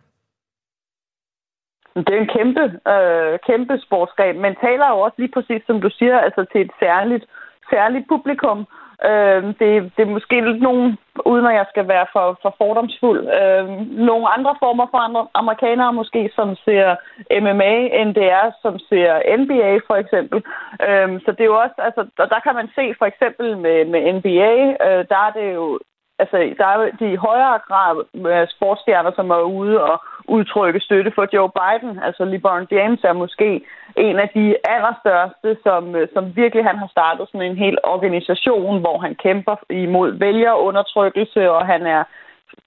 [1.96, 2.64] Det er en kæmpe,
[2.94, 6.72] øh, kæmpe sportsgren, men taler jo også lige præcis, som du siger, altså til et
[6.80, 7.24] særligt
[7.70, 8.58] særligt publikum.
[9.10, 10.98] Øh, det, det er måske lidt nogen,
[11.32, 13.64] uden at jeg skal være for, for fordomsfuld, øh,
[14.08, 16.86] nogle andre former for andre amerikanere måske, som ser
[17.44, 20.38] MMA, end det er, som ser NBA for eksempel.
[20.88, 23.78] Øh, så det er jo også, altså, og der kan man se for eksempel med,
[23.92, 25.78] med NBA, øh, der er det jo
[26.22, 27.96] altså, der er de i højere grad
[28.30, 29.96] øh, sportsstjerner, som er ude og
[30.28, 31.98] udtrykke støtte for Joe Biden.
[32.02, 33.60] Altså LeBron James er måske
[33.96, 38.80] en af de allerstørste, som, øh, som virkelig han har startet sådan en hel organisation,
[38.80, 42.04] hvor han kæmper imod vælgerundertrykkelse, og han er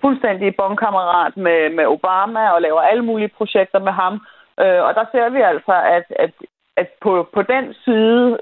[0.01, 4.14] fuldstændig bondkammerat med, med Obama og laver alle mulige projekter med ham.
[4.60, 6.32] Øh, og der ser vi altså, at, at,
[6.78, 8.38] at på, på den side,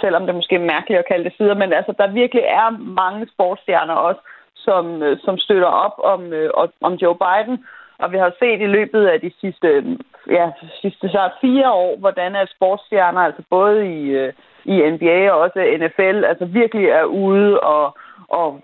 [0.00, 3.26] selvom det måske er mærkeligt at kalde det sider, men altså, der virkelig er mange
[3.34, 4.20] sportsstjerner også,
[4.56, 6.50] som, øh, som støtter op om, øh,
[6.82, 7.64] om Joe Biden.
[7.98, 11.96] Og vi har set i løbet af de sidste, øhm, ja, sidste så fire år,
[11.96, 14.32] hvordan at sportsstjerner, altså både i, øh,
[14.64, 17.96] i NBA og også NFL, altså virkelig er ude og,
[18.28, 18.60] og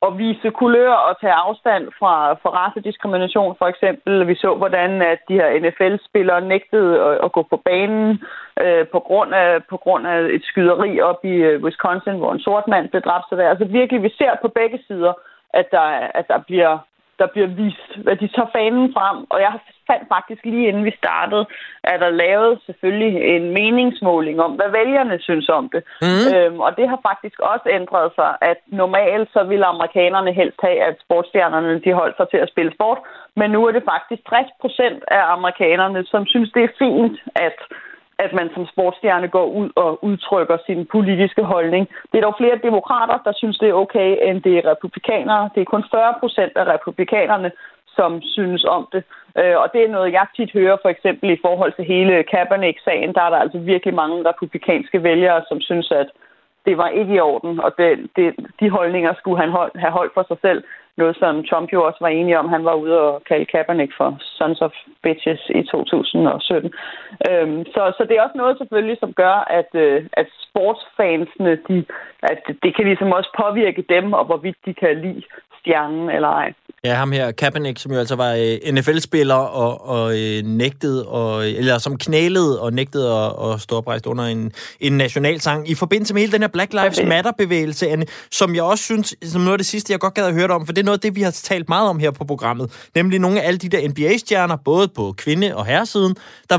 [0.00, 4.28] og vise kulør og tage afstand fra, fra racediskrimination, for eksempel.
[4.28, 8.22] Vi så, hvordan at de her NFL-spillere nægtede at, at gå på banen
[8.60, 12.40] øh, på, grund af, på grund af et skyderi op i øh, Wisconsin, hvor en
[12.40, 13.24] sort mand blev dræbt.
[13.28, 13.48] Så der.
[13.48, 15.12] Altså virkelig, vi ser på begge sider,
[15.54, 15.86] at der,
[16.18, 16.78] at der bliver
[17.20, 19.16] der bliver vist, at de tager fanen frem.
[19.32, 19.52] Og jeg
[19.90, 21.44] fandt faktisk lige inden vi startede,
[21.90, 25.82] at der lavet selvfølgelig en meningsmåling om, hvad vælgerne synes om det.
[26.06, 26.24] Mm.
[26.32, 30.80] Øhm, og det har faktisk også ændret sig, at normalt så ville amerikanerne helst have,
[30.88, 32.98] at sportsstjernerne de holdt sig til at spille sport.
[33.36, 37.16] Men nu er det faktisk 60 procent af amerikanerne, som synes, det er fint,
[37.48, 37.58] at
[38.24, 41.88] at man som sportsstjerne går ud og udtrykker sin politiske holdning.
[42.10, 45.50] Det er dog flere demokrater, der synes, det er okay, end det er republikanere.
[45.54, 47.50] Det er kun 40 procent af republikanerne,
[47.96, 49.02] som synes om det.
[49.38, 53.14] Øh, og det er noget, jeg tit hører for eksempel i forhold til hele Kaepernick-sagen.
[53.14, 56.08] Der er der altså virkelig mange republikanske vælgere, som synes, at
[56.66, 58.26] det var ikke i orden, og det, det,
[58.60, 60.64] de holdninger skulle han hold, have holdt for sig selv.
[61.00, 62.48] Noget, som Trump jo også var enig om.
[62.48, 64.72] Han var ude og kalde Kaepernick for Sons of
[65.02, 66.72] Bitches i 2017.
[67.28, 71.76] Øhm, så, så det er også noget selvfølgelig, som gør, at, øh, at sportsfansene, de,
[72.22, 75.22] at det kan ligesom også påvirke dem, og hvorvidt de kan lide
[75.58, 76.52] stjernen eller ej.
[76.84, 81.50] Ja, ham her, Kaepernick, som jo altså var øh, NFL-spiller og, og øh, nægtede, og,
[81.50, 85.70] eller som knælede og nægtede at, at stå oprejst under en, en nationalsang.
[85.70, 89.40] I forbindelse med hele den her Black Lives Matter-bevægelse, Anne, som jeg også synes, som
[89.40, 91.00] noget af det sidste, jeg godt gad at høre om, for det er noget af
[91.00, 93.88] det, vi har talt meget om her på programmet, nemlig nogle af alle de der
[93.88, 96.16] NBA-stjerner, både på kvinde- og herresiden,
[96.50, 96.58] der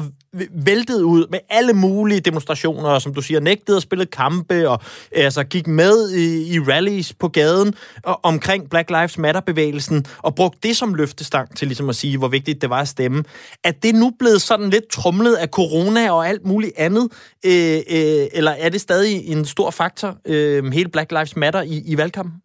[0.65, 4.79] væltede ud med alle mulige demonstrationer, og som du siger, nægtede at spille kampe, og
[5.15, 7.73] altså gik med i, i rallies på gaden
[8.05, 12.27] og, omkring Black Lives Matter-bevægelsen, og brugte det som løftestang til ligesom at sige, hvor
[12.27, 13.23] vigtigt det var at stemme.
[13.63, 17.05] Er det nu blevet sådan lidt trumlet af corona og alt muligt andet,
[17.45, 21.75] øh, øh, eller er det stadig en stor faktor, øh, hele Black Lives Matter i,
[21.93, 22.41] i valgkampen?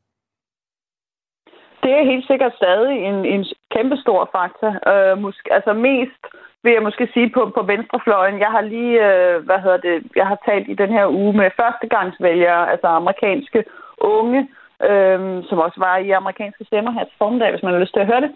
[1.82, 3.42] Det er helt sikkert stadig en, en
[3.74, 4.70] kæmpe stor faktor.
[4.92, 6.22] Øh, måske, altså mest
[6.66, 8.38] vil jeg måske sige på, på venstrefløjen.
[8.44, 11.56] Jeg har lige, øh, hvad hedder det, jeg har talt i den her uge med
[11.60, 13.60] førstegangsvælgere, altså amerikanske
[13.98, 14.40] unge,
[14.84, 18.00] øhm, som også var i amerikanske stemmer her til formiddag, hvis man har lyst til
[18.00, 18.30] at høre det.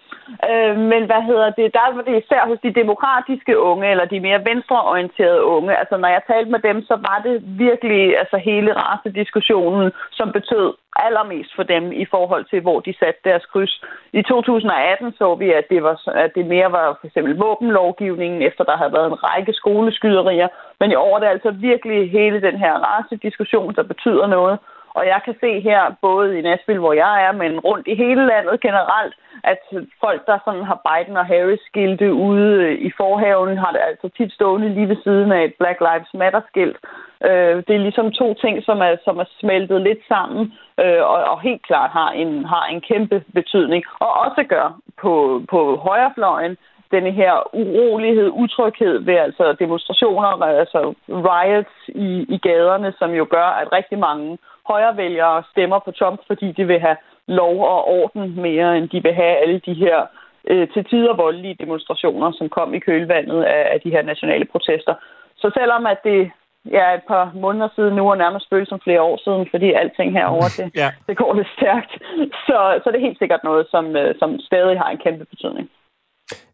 [0.51, 4.21] Øhm, men hvad hedder det, der var det især hos de demokratiske unge, eller de
[4.21, 5.77] mere venstreorienterede unge.
[5.77, 7.35] Altså når jeg talte med dem, så var det
[7.67, 13.21] virkelig altså hele racediskussionen, som betød allermest for dem i forhold til, hvor de satte
[13.25, 13.85] deres kryds.
[14.13, 18.65] I 2018 så vi, at det, var, at det mere var for eksempel våbenlovgivningen, efter
[18.65, 20.49] der havde været en række skoleskyderier.
[20.81, 24.59] Men i år er det altså virkelig hele den her racediskussion, der betyder noget.
[24.95, 28.27] Og jeg kan se her, både i Nashville, hvor jeg er, men rundt i hele
[28.27, 29.15] landet generelt,
[29.45, 29.61] at
[30.01, 34.33] folk, der sådan har Biden og Harris-skilte ude øh, i forhaven, har det altså tit
[34.33, 36.79] stående lige ved siden af et Black Lives Matter-skilt.
[37.29, 41.19] Øh, det er ligesom to ting, som er, som er smeltet lidt sammen, øh, og,
[41.33, 43.85] og helt klart har en, har en kæmpe betydning.
[44.01, 46.57] Og også gør på, på højrefløjen,
[46.91, 53.49] denne her urolighed, utryghed ved altså demonstrationer, altså riots i, i gaderne, som jo gør,
[53.61, 54.39] at rigtig mange
[54.71, 56.97] højrevælgere stemmer på Trump, fordi de vil have
[57.27, 59.99] lov og orden mere, end de vil have alle de her
[60.51, 64.95] øh, til tider voldelige demonstrationer, som kom i kølvandet af, af de her nationale protester.
[65.43, 66.31] Så selvom at det
[66.77, 70.13] ja, et par måneder siden nu, og nærmest føles som flere år siden, fordi alting
[70.19, 70.89] herover det, ja.
[71.09, 71.93] det går lidt stærkt.
[72.47, 75.67] Så, så det er helt sikkert noget, som, øh, som stadig har en kæmpe betydning.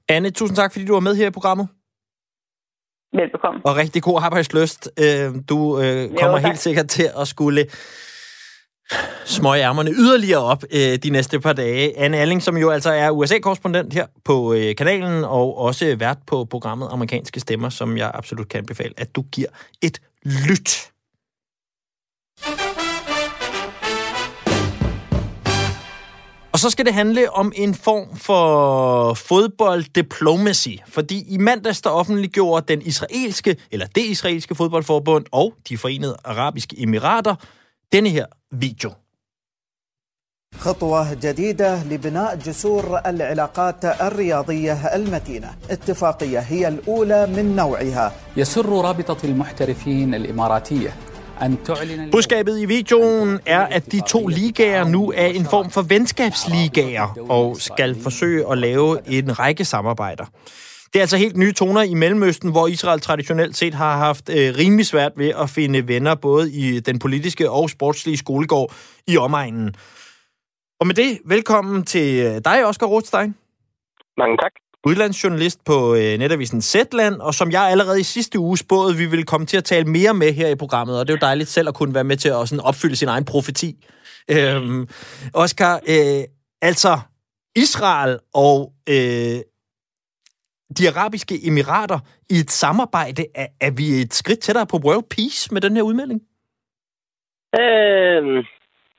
[0.09, 1.67] Anne, tusind tak, fordi du var med her i programmet.
[3.13, 3.61] Velbekomme.
[3.65, 4.91] Og rigtig god arbejdsløst.
[5.01, 7.67] Øh, du øh, kommer jo, helt sikkert til at skulle
[9.25, 11.99] smøge ærmerne yderligere op øh, de næste par dage.
[11.99, 16.45] Anne Alling, som jo altså er USA-korrespondent her på øh, kanalen, og også vært på
[16.45, 19.49] programmet Amerikanske Stemmer, som jeg absolut kan anbefale, at du giver
[19.83, 20.91] et lyt.
[26.56, 32.66] Og så skal det handle om en form for fodbolddiplomacy, fordi i mandags der offentliggjorde
[32.68, 37.36] den israelske, eller det israelske fodboldforbund og de forenede arabiske emirater
[37.92, 38.92] denne her video.
[40.58, 50.16] خطوة جديدة لبناء جسور العلاقات الرياضية المتينة اتفاقية هي الأولى من نوعها يسر رابطة المحترفين
[50.16, 51.15] الإماراتية أن تعلن
[52.13, 57.57] Budskabet i videoen er, at de to ligaer nu er en form for venskabsligaer og
[57.57, 60.25] skal forsøge at lave en række samarbejder.
[60.93, 64.55] Det er altså helt nye toner i Mellemøsten, hvor Israel traditionelt set har haft øh,
[64.59, 68.73] rimelig svært ved at finde venner både i den politiske og sportslige skolegård
[69.07, 69.75] i omegnen.
[70.81, 73.35] Og med det, velkommen til øh, dig, Oscar Rothstein.
[74.19, 74.53] Mange tak.
[74.89, 79.25] Udlandsjournalist på øh, netavisen Zetland, og som jeg allerede i sidste uge spåede, vi ville
[79.25, 81.69] komme til at tale mere med her i programmet, og det er jo dejligt selv
[81.69, 83.85] at kunne være med til at sådan opfylde sin egen profeti.
[84.31, 84.89] Øhm,
[85.35, 86.25] Oscar, øh,
[86.63, 86.99] altså
[87.57, 89.39] Israel og øh,
[90.79, 91.99] de arabiske emirater
[92.31, 95.83] i et samarbejde, er, er vi et skridt tættere på world peace med den her
[95.83, 96.21] udmelding?
[97.61, 98.45] Øhm,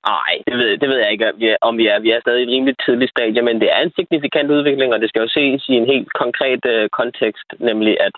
[0.07, 1.99] nej, det ved, det ved jeg ikke, om vi, er, om vi er.
[1.99, 4.99] Vi er stadig i et rimelig tidligt stadie, men det er en signifikant udvikling, og
[5.01, 8.15] det skal jo ses i en helt konkret øh, kontekst, nemlig at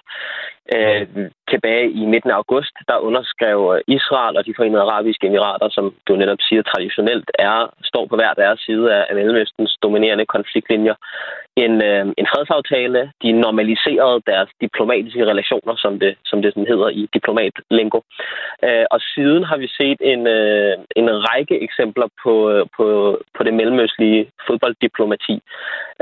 [0.76, 1.02] øh,
[1.54, 5.86] tilbage i midten af august, der underskrev øh, Israel og de forenede arabiske emirater, som
[6.08, 10.96] du netop siger traditionelt er, står på hver deres side af Mellemøstens dominerende konfliktlinjer,
[11.66, 13.12] en, øh, en fredsaftale.
[13.24, 18.00] De normaliserede deres diplomatiske relationer, som det, som det sådan hedder i diplomatlingo.
[18.66, 22.86] Øh, og siden har vi set en, øh, en række eksempler på, øh, på,
[23.36, 25.36] på det mellemøstlige fodbolddiplomati,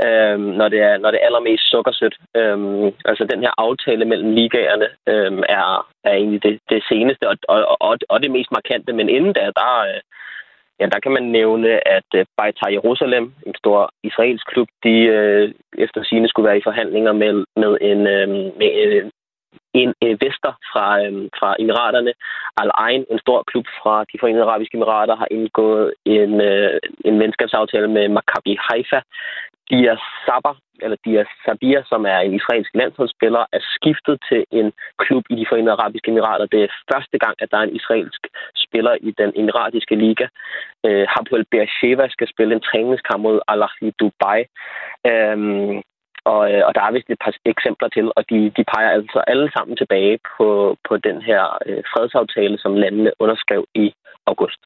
[0.06, 2.16] øh, når, det er, når det er allermest sukkersødt.
[2.36, 2.58] Øh,
[3.04, 7.76] altså den her aftale mellem ligaerne øh, er, er egentlig det, det seneste og, og,
[7.80, 8.92] og, og det mest markante.
[8.92, 10.00] Men inden da, der, øh,
[10.80, 15.52] ja, der kan man nævne, at øh, Beitar Jerusalem, en stor israelsk klub, de øh,
[15.78, 19.10] efter sine skulle være i forhandlinger med, med en, øhm, øh, med en, øh,
[19.74, 22.12] en investor fra, øh, fra Emiraterne.
[22.60, 27.18] Al Ain, en stor klub fra de forenede arabiske emirater, har indgået en, øh, en
[27.18, 29.00] venskabsaftale med Maccabi Haifa.
[29.70, 29.94] Dia
[30.24, 34.68] Sabah, eller Dia Sabir, som er en israelsk landsholdsspiller, er skiftet til en
[35.02, 36.46] klub i de forenede arabiske emirater.
[36.54, 38.22] Det er første gang, at der er en israelsk
[38.64, 40.26] spiller i den emiratiske liga.
[40.86, 44.40] Øh, Hapoel Beersheva skal spille en træningskamp mod Al i Dubai.
[45.10, 45.82] Øhm,
[46.32, 49.18] og, øh, og der er vist et par eksempler til, og de, de peger altså
[49.32, 50.48] alle sammen tilbage på,
[50.88, 53.86] på den her øh, fredsaftale, som landene underskrev i
[54.26, 54.60] august.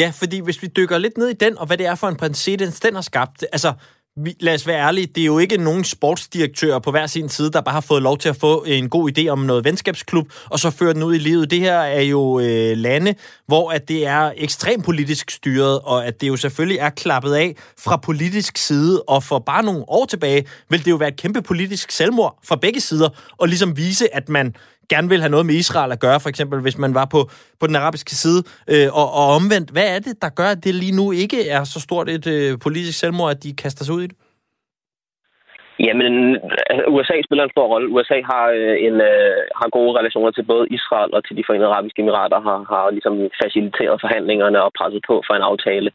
[0.00, 2.20] Ja, fordi hvis vi dykker lidt ned i den, og hvad det er for en
[2.22, 3.38] præcedens, den har skabt.
[3.56, 3.70] Altså,
[4.16, 7.50] vi, lad os være ærlige, det er jo ikke nogen sportsdirektør på hver sin side,
[7.50, 10.58] der bare har fået lov til at få en god idé om noget venskabsklub, og
[10.58, 11.50] så føre den ud i livet.
[11.50, 13.14] Det her er jo øh, lande,
[13.46, 17.56] hvor at det er ekstremt politisk styret, og at det jo selvfølgelig er klappet af
[17.78, 21.42] fra politisk side, og for bare nogle år tilbage vil det jo være et kæmpe
[21.42, 23.08] politisk selvmord fra begge sider,
[23.38, 24.54] og ligesom vise, at man
[24.94, 27.20] gerne vil have noget med Israel at gøre, for eksempel hvis man var på,
[27.60, 28.40] på den arabiske side,
[28.72, 29.68] øh, og, og omvendt.
[29.76, 32.50] Hvad er det, der gør, at det lige nu ikke er så stort et øh,
[32.66, 34.16] politisk selvmord, at de kaster sig ud i det?
[35.86, 36.14] Jamen,
[36.70, 37.92] altså, USA spiller en stor rolle.
[37.96, 41.70] USA har, øh, en, øh, har gode relationer til både Israel og til de forenede
[41.72, 45.90] arabiske emirater, har, har ligesom faciliteret forhandlingerne og presset på for en aftale.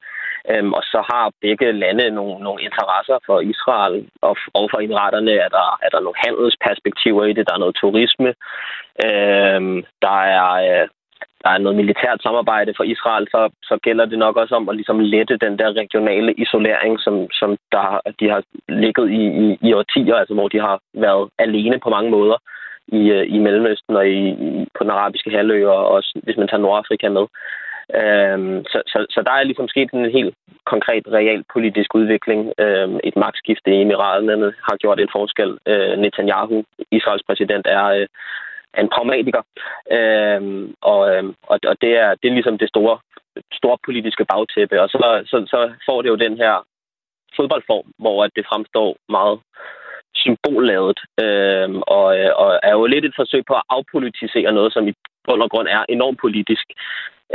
[0.51, 5.31] Øhm, og så har begge lande nogle, nogle interesser for Israel, og, og for indretterne.
[5.31, 8.29] er der, er der nogle handelsperspektiver i det, der er noget turisme,
[9.05, 10.49] øhm, der er...
[10.65, 10.87] Øh,
[11.43, 14.75] der er noget militært samarbejde for Israel, så, så gælder det nok også om at
[14.75, 19.73] ligesom lette den der regionale isolering, som, som der, de har ligget i, i, i
[19.73, 22.37] årtier, altså hvor de har været alene på mange måder
[22.87, 24.35] i, øh, i Mellemøsten og i,
[24.77, 27.25] på den arabiske halvø, og også hvis man tager Nordafrika med.
[27.95, 30.35] Øhm, så, så, så der er ligesom sket en helt
[30.65, 32.53] konkret realpolitisk udvikling.
[32.59, 35.57] Øhm, et magtskifte i Emiraterne har gjort en forskel.
[35.67, 38.07] Øh, Netanyahu, Israels præsident, er, øh,
[38.73, 39.41] er en pragmatiker.
[39.97, 42.97] Øhm, og, øhm, og, og det, er, det er ligesom det store,
[43.53, 44.81] store politiske bagtæppe.
[44.81, 46.65] Og så, så, så får det jo den her
[47.35, 49.39] fodboldform, hvor det fremstår meget
[50.15, 54.88] symbolladet, øhm, og, øh, og er jo lidt et forsøg på at afpolitisere noget, som
[54.88, 54.93] i
[55.28, 56.67] bund og grund er enormt politisk,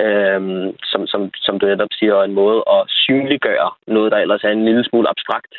[0.05, 4.45] øhm, som, som, som du netop siger, er en måde at synliggøre noget, der ellers
[4.45, 5.55] er en lille smule abstrakt,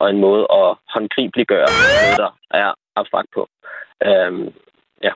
[0.00, 3.42] og en måde at håndgribeligøre noget, der er abstrakt på.
[4.08, 4.48] Øhm,
[5.06, 5.12] ja.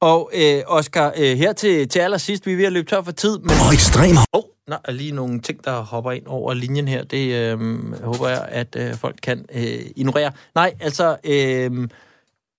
[0.00, 3.12] Og øh, Oscar, øh, her til, til allersidst, vi er ved at løbe tør for
[3.12, 3.38] tid.
[3.38, 3.56] Men...
[3.66, 4.22] Og ekstremer.
[4.32, 7.02] Oh, der er lige nogle ting, der hopper ind over linjen her.
[7.04, 7.58] Det øh,
[8.04, 10.32] håber jeg, at øh, folk kan øh, ignorere.
[10.54, 11.06] Nej, altså...
[11.34, 11.88] Øh,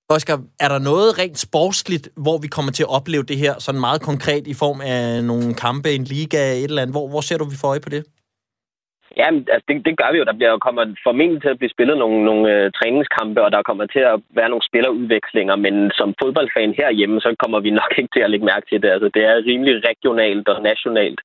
[0.09, 3.81] Oscar, er der noget rent sportsligt, hvor vi kommer til at opleve det her sådan
[3.81, 6.95] meget konkret i form af nogle kampe, en liga, et eller andet?
[6.97, 8.03] Hvor, hvor ser du, vi får øje på det?
[9.19, 10.25] Ja, altså det, det gør vi jo.
[10.29, 13.85] Der bliver kommer formentlig til at blive spillet nogle, nogle øh, træningskampe, og der kommer
[13.85, 18.25] til at være nogle spillerudvekslinger, men som fodboldfan herhjemme, så kommer vi nok ikke til
[18.25, 18.89] at lægge mærke til det.
[18.95, 21.19] Altså, det er rimelig regionalt og nationalt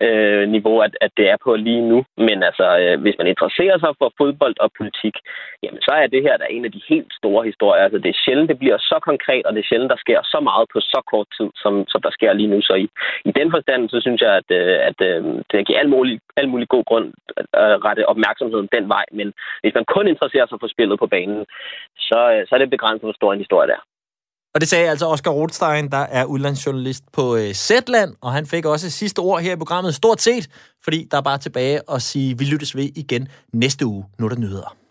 [0.00, 2.04] øh, niveau, at, at det er på lige nu.
[2.16, 5.16] Men altså, øh, hvis man interesserer sig for fodbold og politik,
[5.62, 7.82] jamen så er det her der en af de helt store historier.
[7.84, 10.40] Altså, det er sjældent, det bliver så konkret, og det er sjældent, der sker så
[10.40, 12.60] meget på så kort tid, som, som der sker lige nu.
[12.62, 12.88] Så i,
[13.24, 16.48] i den forstand, så synes jeg, at, øh, at, øh, det giver al mulig, al
[16.48, 17.06] mulig god grund
[17.38, 19.04] øh, at rette opmærksomheden den vej.
[19.12, 21.44] Men hvis man kun interesserer sig for spillet på banen,
[21.98, 23.80] så, øh, så er det begrænset, hvor stor en historie der.
[24.56, 28.64] Og det sagde altså Oscar Rothstein, der er udlandsjournalist på øh, Zetland, og han fik
[28.64, 30.48] også sidste ord her i programmet stort set,
[30.84, 34.04] fordi der er bare tilbage at sige, vi lyttes ved igen næste uge.
[34.18, 34.85] Nu der nyheder.